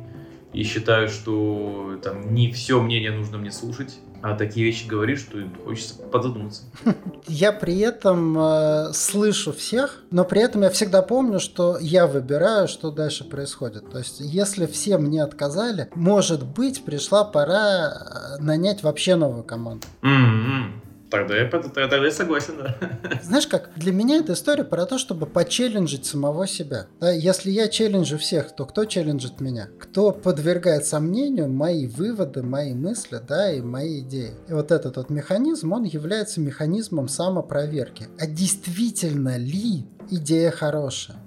[0.53, 5.37] и считаю, что там не все мнение нужно мне слушать, а такие вещи говоришь, что
[5.63, 6.63] хочется подзадуматься.
[7.27, 12.67] Я при этом э, слышу всех, но при этом я всегда помню, что я выбираю,
[12.67, 13.89] что дальше происходит.
[13.91, 19.85] То есть, если все мне отказали, может быть, пришла пора э, нанять вообще новую команду.
[20.01, 20.84] Mm-hmm.
[21.09, 22.75] Тогда я, тогда я согласен, да.
[23.23, 26.87] Знаешь как, для меня эта история про то, чтобы почелленджить самого себя.
[26.99, 29.69] Да, если я челленджу всех, то кто челленджит меня?
[29.79, 34.31] Кто подвергает сомнению мои выводы, мои мысли, да, и мои идеи?
[34.47, 38.07] И вот этот вот механизм, он является механизмом самопроверки.
[38.19, 41.17] А действительно ли идея хорошая?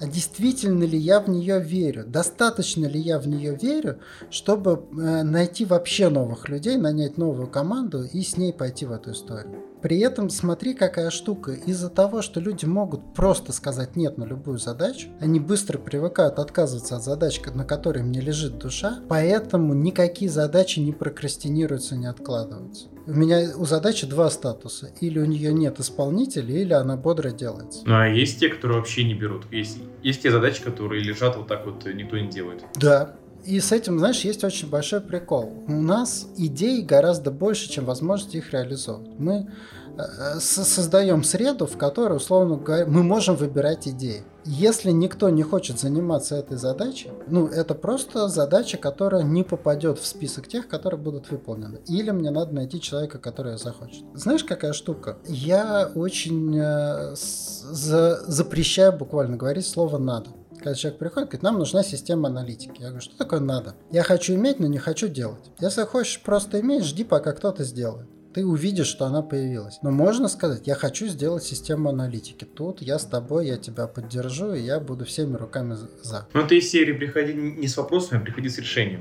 [0.00, 3.98] А действительно ли я в нее верю, достаточно ли я в нее верю,
[4.30, 9.12] чтобы э, найти вообще новых людей, нанять новую команду и с ней пойти в эту
[9.12, 9.62] историю.
[9.82, 11.52] При этом смотри, какая штука.
[11.52, 16.96] Из-за того, что люди могут просто сказать нет на любую задачу, они быстро привыкают отказываться
[16.96, 22.88] от задач, на которые мне лежит душа, поэтому никакие задачи не прокрастинируются, не откладываются.
[23.06, 24.90] У меня у задачи два статуса.
[25.00, 27.82] Или у нее нет исполнителя, или она бодро делается.
[27.86, 29.44] Ну, а есть те, которые вообще не берут.
[29.52, 32.64] Есть, есть те задачи, которые лежат вот так вот, никто не делает.
[32.74, 35.64] Да, и с этим, знаешь, есть очень большой прикол.
[35.68, 39.18] У нас идей гораздо больше, чем возможности их реализовывать.
[39.18, 39.85] Мы э,
[40.40, 44.22] создаем среду, в которой, условно говоря, мы можем выбирать идеи.
[44.44, 50.06] Если никто не хочет заниматься этой задачей, ну, это просто задача, которая не попадет в
[50.06, 51.80] список тех, которые будут выполнены.
[51.88, 54.04] Или мне надо найти человека, который захочет.
[54.14, 55.18] Знаешь, какая штука?
[55.26, 61.84] Я очень э, за, запрещаю буквально говорить слово «надо» когда человек приходит, говорит, нам нужна
[61.84, 62.80] система аналитики.
[62.80, 63.74] Я говорю, что такое надо?
[63.92, 65.52] Я хочу иметь, но не хочу делать.
[65.60, 69.78] Если хочешь просто иметь, жди, пока кто-то сделает ты увидишь, что она появилась.
[69.80, 72.44] Но можно сказать, я хочу сделать систему аналитики.
[72.44, 76.28] Тут я с тобой, я тебя поддержу, и я буду всеми руками за.
[76.34, 79.00] Ну, ты из серии приходи не с вопросами, а приходи с решением.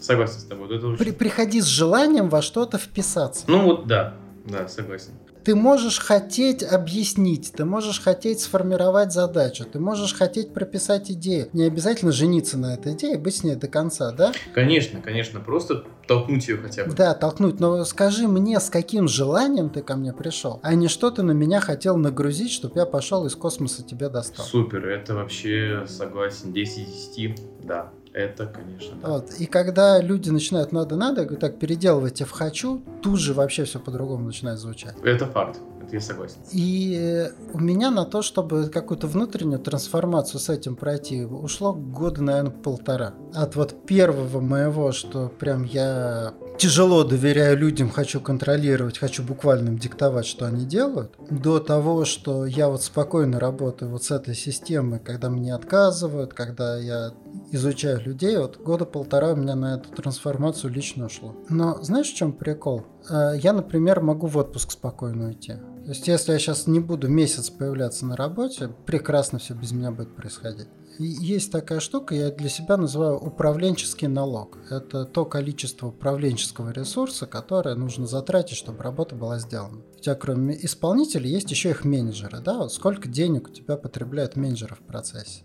[0.00, 0.76] Согласен с тобой.
[0.76, 0.98] Это очень...
[0.98, 3.44] При, приходи с желанием во что-то вписаться.
[3.46, 5.12] Ну вот да, да, согласен.
[5.44, 11.48] Ты можешь хотеть объяснить, ты можешь хотеть сформировать задачу, ты можешь хотеть прописать идею.
[11.52, 14.32] Не обязательно жениться на этой идее, быть с ней до конца, да?
[14.54, 16.94] Конечно, конечно, просто толкнуть ее хотя бы.
[16.94, 21.10] Да, толкнуть, но скажи мне, с каким желанием ты ко мне пришел, а не что
[21.10, 24.46] ты на меня хотел нагрузить, чтобы я пошел из космоса тебе достал.
[24.46, 27.92] Супер, это вообще согласен, 10 из 10, да.
[28.14, 29.08] Это, конечно, да.
[29.08, 29.34] Вот.
[29.40, 34.60] И когда люди начинают надо-надо, так, переделывайте в «хочу», тут же вообще все по-другому начинает
[34.60, 34.94] звучать.
[35.02, 35.58] Это факт.
[35.94, 36.38] Я согласен.
[36.50, 42.20] И э, у меня на то, чтобы какую-то внутреннюю трансформацию с этим пройти, ушло года,
[42.20, 43.14] наверное, полтора.
[43.32, 49.78] От вот первого моего, что прям я тяжело доверяю людям, хочу контролировать, хочу буквально им
[49.78, 54.98] диктовать, что они делают, до того, что я вот спокойно работаю вот с этой системой,
[54.98, 57.12] когда мне отказывают, когда я
[57.52, 61.36] изучаю людей, вот года полтора у меня на эту трансформацию лично ушло.
[61.48, 62.84] Но знаешь, в чем прикол?
[63.08, 65.54] Э, я, например, могу в отпуск спокойно уйти.
[65.84, 69.90] То есть, если я сейчас не буду месяц появляться на работе, прекрасно все без меня
[69.90, 70.68] будет происходить.
[70.98, 74.58] Есть такая штука, я для себя называю управленческий налог.
[74.70, 79.78] Это то количество управленческого ресурса, которое нужно затратить, чтобы работа была сделана.
[79.96, 82.38] У тебя кроме исполнителей есть еще их менеджеры.
[82.40, 82.58] Да?
[82.58, 85.42] Вот сколько денег у тебя потребляют менеджеры в процессе.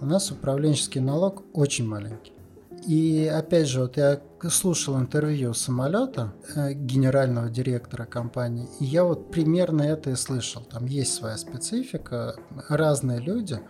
[0.00, 2.37] У нас управленческий налог очень маленький.
[2.86, 9.30] И опять же, вот я слушал интервью самолета э, генерального директора компании, и я вот
[9.30, 10.62] примерно это и слышал.
[10.62, 12.36] Там есть своя специфика,
[12.68, 13.60] разные люди.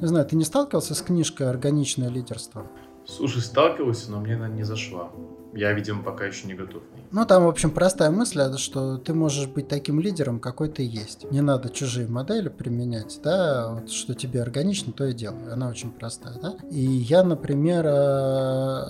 [0.00, 2.66] Не знаю, ты не сталкивался с книжкой «Органичное лидерство»?
[3.06, 5.10] Слушай, сталкивался, но мне она не зашла.
[5.54, 6.82] Я, видимо, пока еще не готов.
[7.10, 11.30] Ну, там, в общем, простая мысль, что ты можешь быть таким лидером, какой ты есть.
[11.30, 15.52] Не надо чужие модели применять, да, вот, что тебе органично, то и делай.
[15.52, 16.56] Она очень простая, да.
[16.70, 18.84] И я, например, э,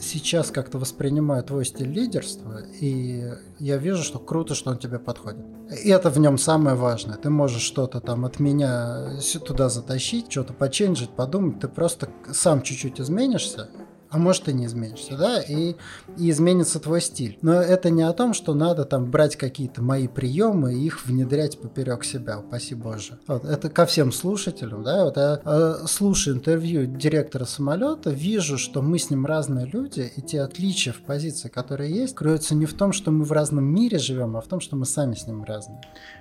[0.00, 5.44] сейчас как-то воспринимаю твой стиль лидерства, и я вижу, что круто, что он тебе подходит.
[5.84, 7.16] И это в нем самое важное.
[7.16, 13.00] Ты можешь что-то там от меня туда затащить, что-то поченджить, подумать, ты просто сам чуть-чуть
[13.00, 13.68] изменишься,
[14.10, 15.74] а может и не изменишься, да, и,
[16.16, 17.38] и изменится твой стиль.
[17.42, 21.60] Но это не о том, что надо там брать какие-то мои приемы и их внедрять
[21.60, 23.18] поперек себя, упаси боже.
[23.26, 28.82] Вот, это ко всем слушателям, да, вот я э, слушаю интервью директора самолета, вижу, что
[28.82, 32.74] мы с ним разные люди, и те отличия в позиции, которые есть, кроются не в
[32.74, 35.44] том, что мы в разном мире живем, а в том, что мы сами с ним
[35.44, 35.80] разные.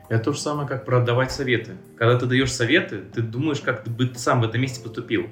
[0.09, 1.77] Это то же самое, как продавать советы.
[1.97, 5.27] Когда ты даешь советы, ты думаешь, как ты бы сам в этом месте поступил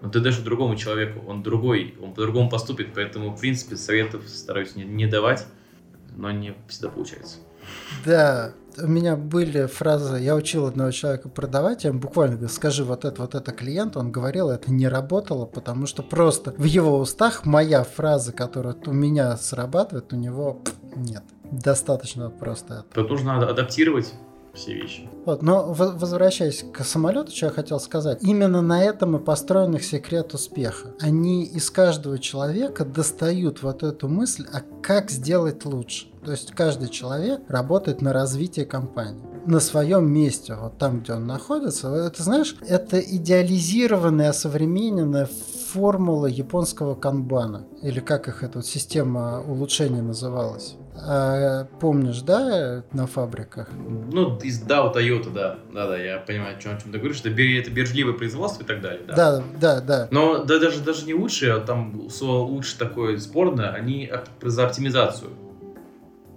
[0.00, 4.76] но ты даешь другому человеку, он другой, он по-другому поступит, поэтому, в принципе, советов стараюсь
[4.76, 5.46] не, не давать,
[6.16, 7.38] но не всегда получается.
[8.04, 12.84] Да, у меня были фразы, я учил одного человека продавать, я ему буквально говорю, скажи
[12.84, 16.98] вот это, вот это клиенту, он говорил, это не работало, потому что просто в его
[16.98, 20.62] устах моя фраза, которая у меня срабатывает, у него
[20.96, 21.24] нет.
[21.50, 22.84] Достаточно просто.
[22.94, 24.12] Тут нужно адаптировать
[24.58, 25.08] все вещи.
[25.24, 29.84] Вот, но возвращаясь к самолету, что я хотел сказать, именно на этом и построен их
[29.84, 30.94] секрет успеха.
[31.00, 36.08] Они из каждого человека достают вот эту мысль, а как сделать лучше.
[36.24, 41.26] То есть каждый человек работает на развитие компании на своем месте, вот там, где он
[41.26, 41.88] находится.
[41.88, 45.26] Это, знаешь, это идеализированная, современная
[45.72, 47.64] формула японского канбана.
[47.82, 50.76] Или как их эта вот система улучшения называлась.
[51.00, 53.68] А, помнишь, да, на фабриках?
[53.72, 55.58] Ну, из DAO Toyota, да.
[55.72, 57.20] Да-да, я понимаю, о чем, о чем ты говоришь.
[57.20, 59.02] Это, это биржливое производство и так далее.
[59.06, 59.80] Да, да, да.
[59.80, 60.08] да.
[60.10, 64.10] Но да, даже, даже не лучше, а там лучше такое спорное, они
[64.42, 65.30] за оптимизацию.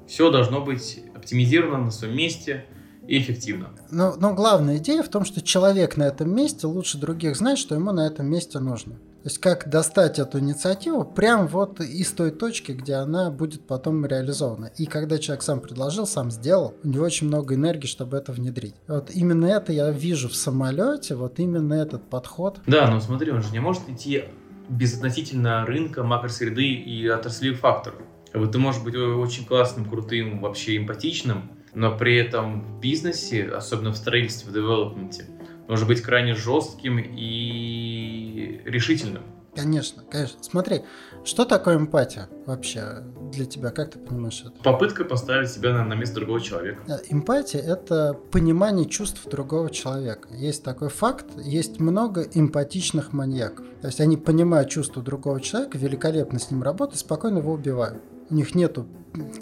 [0.07, 2.65] Все должно быть оптимизировано на своем месте
[3.07, 3.69] и эффективно.
[3.89, 7.75] Но, но главная идея в том, что человек на этом месте лучше других знает, что
[7.75, 8.95] ему на этом месте нужно.
[9.23, 14.03] То есть как достать эту инициативу прямо вот из той точки, где она будет потом
[14.03, 14.71] реализована.
[14.77, 18.73] И когда человек сам предложил, сам сделал, у него очень много энергии, чтобы это внедрить.
[18.87, 22.61] Вот именно это я вижу в самолете, вот именно этот подход.
[22.65, 24.23] Да, но смотри, он же не может идти
[24.69, 27.99] безотносительно рынка, макросреды и отраслевых факторов.
[28.33, 33.91] Вот ты можешь быть очень классным, крутым, вообще эмпатичным, но при этом в бизнесе, особенно
[33.91, 35.25] в строительстве, в девелопменте,
[35.71, 39.23] нужно быть крайне жестким и решительным.
[39.55, 40.37] Конечно, конечно.
[40.41, 40.81] Смотри,
[41.23, 43.71] что такое эмпатия вообще для тебя?
[43.71, 44.51] Как ты понимаешь это?
[44.63, 46.81] Попытка поставить себя на, на место другого человека.
[46.87, 50.29] Э, эмпатия– это понимание чувств другого человека.
[50.33, 53.65] Есть такой факт, есть много эмпатичных маньяков.
[53.81, 58.01] То есть они понимают чувства другого человека, великолепно с ним работают, спокойно его убивают.
[58.29, 58.87] У них нету...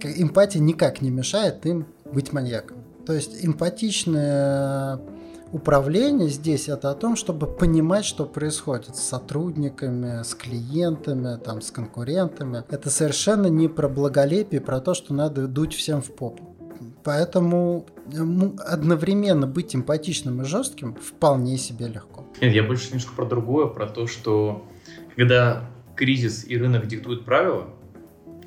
[0.04, 2.78] Эмпатия никак не мешает им быть маньяком.
[3.06, 5.00] То есть эмпатичное
[5.52, 11.72] управление здесь это о том, чтобы понимать, что происходит с сотрудниками, с клиентами, там, с
[11.72, 12.64] конкурентами.
[12.70, 16.56] Это совершенно не про благолепие, про то, что надо дуть всем в попу.
[17.04, 17.86] Поэтому
[18.66, 22.26] одновременно быть эмпатичным и жестким вполне себе легко.
[22.42, 24.66] Нет, я больше немножко про другое, про то, что
[25.16, 27.68] когда кризис и рынок диктуют правила,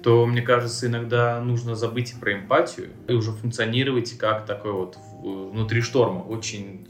[0.03, 5.81] то, мне кажется, иногда нужно забыть про эмпатию и уже функционировать как такой вот внутри
[5.81, 6.89] шторма, очень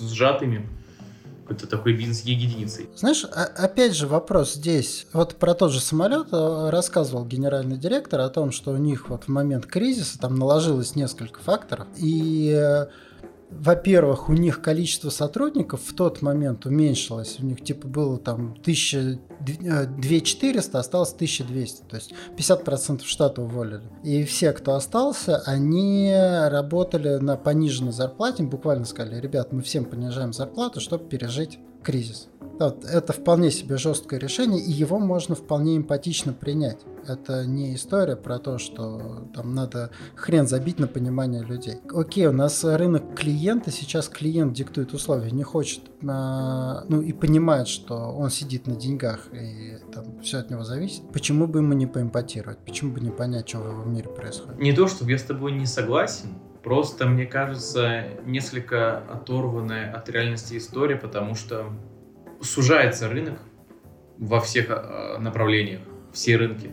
[0.00, 0.68] сжатыми
[1.42, 2.88] какой-то такой бизнес-единицей.
[2.94, 5.06] Знаешь, опять же вопрос здесь.
[5.12, 9.24] Вот про тот же самолет э, рассказывал генеральный директор о том, что у них вот
[9.24, 11.88] в момент кризиса там наложилось несколько факторов.
[11.96, 12.86] И э,
[13.58, 17.38] во-первых, у них количество сотрудников в тот момент уменьшилось.
[17.40, 21.82] У них типа было там 2400, осталось 1200.
[21.88, 23.82] То есть 50% штата уволили.
[24.02, 28.42] И все, кто остался, они работали на пониженной зарплате.
[28.42, 32.28] буквально сказали, ребят, мы всем понижаем зарплату, чтобы пережить кризис.
[32.62, 36.78] Вот, это вполне себе жесткое решение, и его можно вполне эмпатично принять.
[37.08, 41.80] Это не история про то, что там надо хрен забить на понимание людей.
[41.92, 47.66] Окей, у нас рынок клиента, сейчас клиент диктует условия, не хочет, а, ну и понимает,
[47.66, 51.02] что он сидит на деньгах и там все от него зависит.
[51.12, 52.58] Почему бы ему не поэмпатировать?
[52.58, 54.60] Почему бы не понять, что в его мире происходит?
[54.60, 56.28] Не то, чтобы я с тобой не согласен,
[56.62, 61.72] Просто, мне кажется, несколько оторванная от реальности история, потому что
[62.42, 63.38] сужается рынок
[64.18, 65.80] во всех а, направлениях,
[66.12, 66.70] все рынки.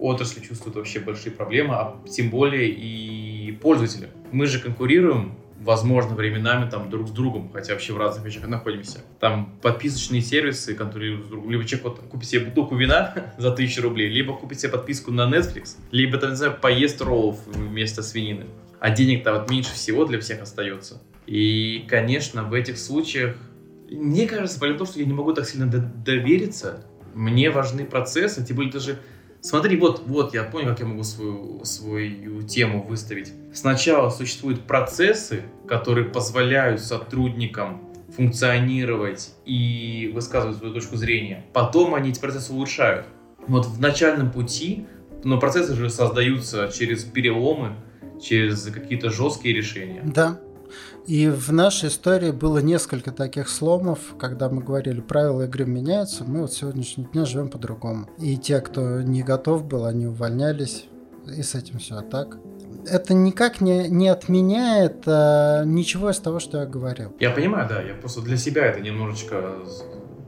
[0.00, 4.10] Отрасли чувствуют вообще большие проблемы, а тем более и пользователи.
[4.30, 9.00] Мы же конкурируем возможно, временами там друг с другом, хотя вообще в разных вещах находимся.
[9.20, 14.34] Там подписочные сервисы, которые либо человек вот, купит себе бутылку вина за тысячу рублей, либо
[14.34, 18.46] купит себе подписку на Netflix, либо, там, не знаю, поест роллов вместо свинины.
[18.80, 21.02] А денег-то вот меньше всего для всех остается.
[21.26, 23.36] И, конечно, в этих случаях
[23.90, 26.84] мне кажется, про то, что я не могу так сильно довериться,
[27.14, 28.98] мне важны процессы, тем более даже
[29.40, 33.32] Смотри, вот, вот, я понял, как я могу свою, свою тему выставить.
[33.52, 37.82] Сначала существуют процессы, которые позволяют сотрудникам
[38.16, 41.44] функционировать и высказывать свою точку зрения.
[41.52, 43.06] Потом они эти процессы улучшают.
[43.46, 44.86] Вот в начальном пути,
[45.22, 47.76] но процессы же создаются через переломы,
[48.20, 50.02] через какие-то жесткие решения.
[50.04, 50.40] Да.
[51.08, 56.42] И в нашей истории было несколько таких сломов, когда мы говорили, правила игры меняются, мы
[56.42, 58.10] вот сегодняшний дня живем по-другому.
[58.18, 60.84] И те, кто не готов был, они увольнялись,
[61.26, 61.96] и с этим все.
[61.96, 62.36] А так,
[62.86, 67.16] это никак не, не отменяет а, ничего из того, что я говорил.
[67.20, 69.54] Я понимаю, да, я просто для себя это немножечко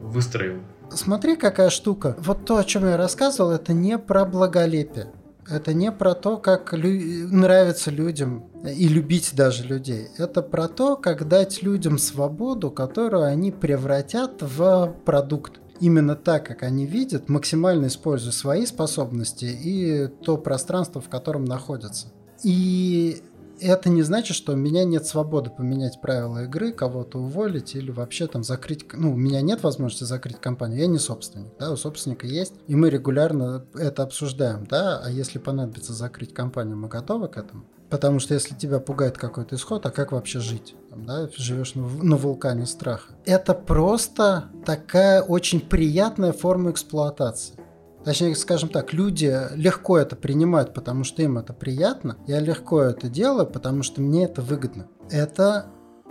[0.00, 0.60] выстроил.
[0.90, 2.16] Смотри, какая штука.
[2.20, 5.08] Вот то, о чем я рассказывал, это не про благолепие.
[5.50, 10.08] Это не про то, как лю- нравится людям и любить даже людей.
[10.16, 16.62] Это про то, как дать людям свободу, которую они превратят в продукт именно так, как
[16.62, 22.08] они видят, максимально используя свои способности и то пространство, в котором находятся.
[22.42, 23.22] И
[23.60, 28.26] это не значит, что у меня нет свободы поменять правила игры, кого-то уволить или вообще
[28.26, 28.86] там закрыть...
[28.92, 32.74] Ну, у меня нет возможности закрыть компанию, я не собственник, да, у собственника есть, и
[32.74, 37.64] мы регулярно это обсуждаем, да, а если понадобится закрыть компанию, мы готовы к этому.
[37.90, 40.76] Потому что если тебя пугает какой-то исход, а как вообще жить?
[40.94, 43.12] Да, живешь на, на вулкане страха.
[43.24, 47.56] Это просто такая очень приятная форма эксплуатации.
[48.04, 52.16] Точнее, скажем так, люди легко это принимают, потому что им это приятно.
[52.26, 54.88] Я легко это делаю, потому что мне это выгодно.
[55.10, 55.66] Это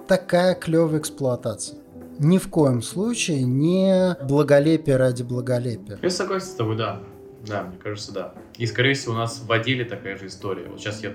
[0.07, 1.79] такая клевая эксплуатация.
[2.19, 5.97] Ни в коем случае не благолепие ради благолепия.
[6.01, 7.01] Я согласен с тобой, да.
[7.47, 8.33] Да, мне кажется, да.
[8.57, 10.67] И, скорее всего, у нас в отделе такая же история.
[10.67, 11.13] Вот сейчас я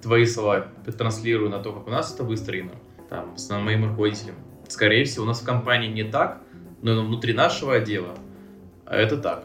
[0.00, 2.72] твои слова транслирую на то, как у нас это выстроено,
[3.10, 4.36] там, с моим руководителем.
[4.68, 6.40] Скорее всего, у нас в компании не так,
[6.82, 8.14] но внутри нашего отдела
[8.86, 9.44] это так.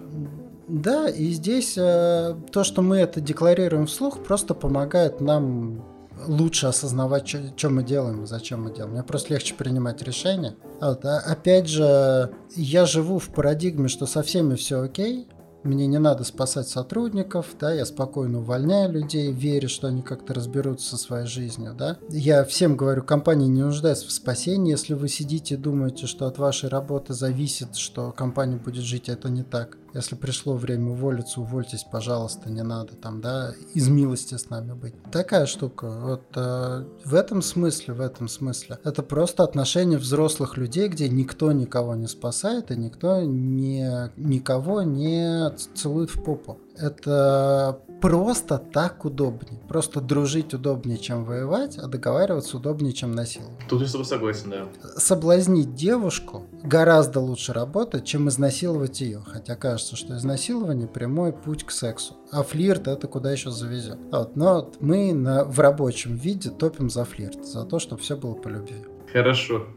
[0.70, 5.84] Да, и здесь э, то, что мы это декларируем вслух, просто помогает нам
[6.28, 8.94] лучше осознавать, что мы делаем и зачем мы делаем.
[8.94, 10.56] Мне просто легче принимать решения.
[10.80, 11.04] Вот.
[11.06, 15.28] А опять же, я живу в парадигме, что со всеми все окей,
[15.64, 20.92] мне не надо спасать сотрудников, да, я спокойно увольняю людей, верю, что они как-то разберутся
[20.92, 21.98] со своей жизнью, да.
[22.10, 26.38] Я всем говорю, компания не нуждается в спасении, если вы сидите и думаете, что от
[26.38, 29.78] вашей работы зависит, что компания будет жить, это не так.
[29.94, 34.94] Если пришло время уволиться, увольтесь, пожалуйста, не надо там, да, из милости с нами быть.
[35.12, 35.90] Такая штука.
[35.90, 38.80] Вот э, в этом смысле, в этом смысле.
[38.84, 45.50] Это просто отношение взрослых людей, где никто никого не спасает и никто не, никого не
[45.76, 46.58] целует в попу.
[46.76, 49.62] Это просто так удобнее.
[49.68, 53.58] Просто дружить удобнее, чем воевать, а договариваться удобнее, чем насиловать.
[53.68, 54.68] Тут я с тобой согласен, да.
[54.98, 59.22] Соблазнить девушку гораздо лучше работает, чем изнасиловать ее.
[59.26, 62.16] Хотя кажется, что изнасилование прямой путь к сексу.
[62.32, 63.98] А флирт это куда еще завезет.
[64.12, 68.16] Вот, но вот мы на, в рабочем виде топим за флирт, за то, чтобы все
[68.16, 68.86] было по любви.
[69.12, 69.68] Хорошо.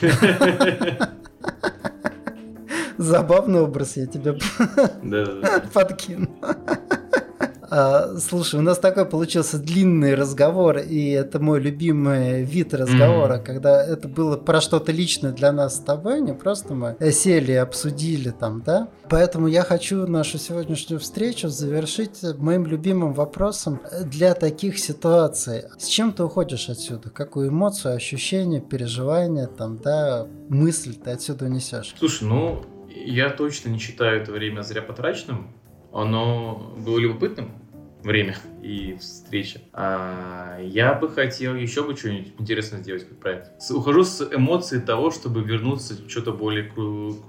[2.98, 4.38] Забавный образ я тебе
[5.72, 6.28] подкину.
[7.70, 13.44] А, слушай, у нас такой получился длинный разговор, и это мой любимый вид разговора, mm-hmm.
[13.44, 17.56] когда это было про что-то личное для нас с тобой, не просто мы сели и
[17.56, 18.88] обсудили там, да?
[19.08, 25.62] Поэтому я хочу нашу сегодняшнюю встречу завершить моим любимым вопросом для таких ситуаций.
[25.78, 27.10] С чем ты уходишь отсюда?
[27.10, 31.94] Какую эмоцию, ощущение, переживание, там, да, мысль ты отсюда несешь?
[31.98, 35.54] Слушай, ну, я точно не считаю это время зря потраченным.
[35.92, 37.50] Оно было любопытным,
[38.02, 39.60] время и встреча.
[39.72, 43.50] А я бы хотел еще бы что-нибудь интересное сделать как проект.
[43.70, 46.70] Ухожу с эмоцией того, чтобы вернуться, что-то более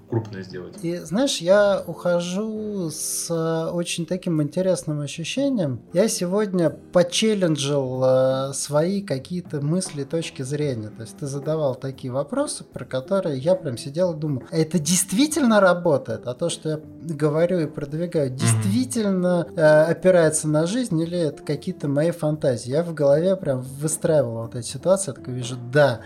[0.09, 0.75] крупное сделать.
[0.83, 3.31] И знаешь, я ухожу с
[3.73, 5.81] очень таким интересным ощущением.
[5.93, 10.89] Я сегодня почелленджил э, свои какие-то мысли, точки зрения.
[10.89, 14.79] То есть ты задавал такие вопросы, про которые я прям сидел и думал, «А это
[14.79, 16.27] действительно работает?
[16.27, 21.87] А то, что я говорю и продвигаю, действительно э, опирается на жизнь или это какие-то
[21.87, 22.71] мои фантазии?
[22.71, 26.01] Я в голове прям выстраивал вот эти ситуации, я такой вижу, да,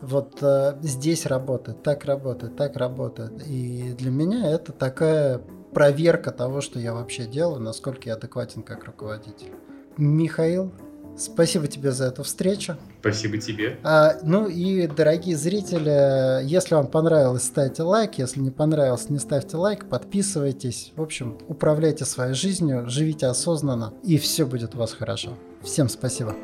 [0.00, 3.46] вот э, здесь работает, так работает, так работает.
[3.46, 5.40] И для меня это такая
[5.72, 9.52] проверка того, что я вообще делаю, насколько я адекватен как руководитель.
[9.96, 10.72] Михаил,
[11.16, 12.76] Спасибо тебе за эту встречу.
[13.00, 13.78] Спасибо тебе.
[13.82, 18.14] А, ну и, дорогие зрители, если вам понравилось, ставьте лайк.
[18.18, 19.88] Если не понравилось, не ставьте лайк.
[19.88, 20.92] Подписывайтесь.
[20.96, 25.34] В общем, управляйте своей жизнью, живите осознанно, и все будет у вас хорошо.
[25.62, 26.34] Всем спасибо.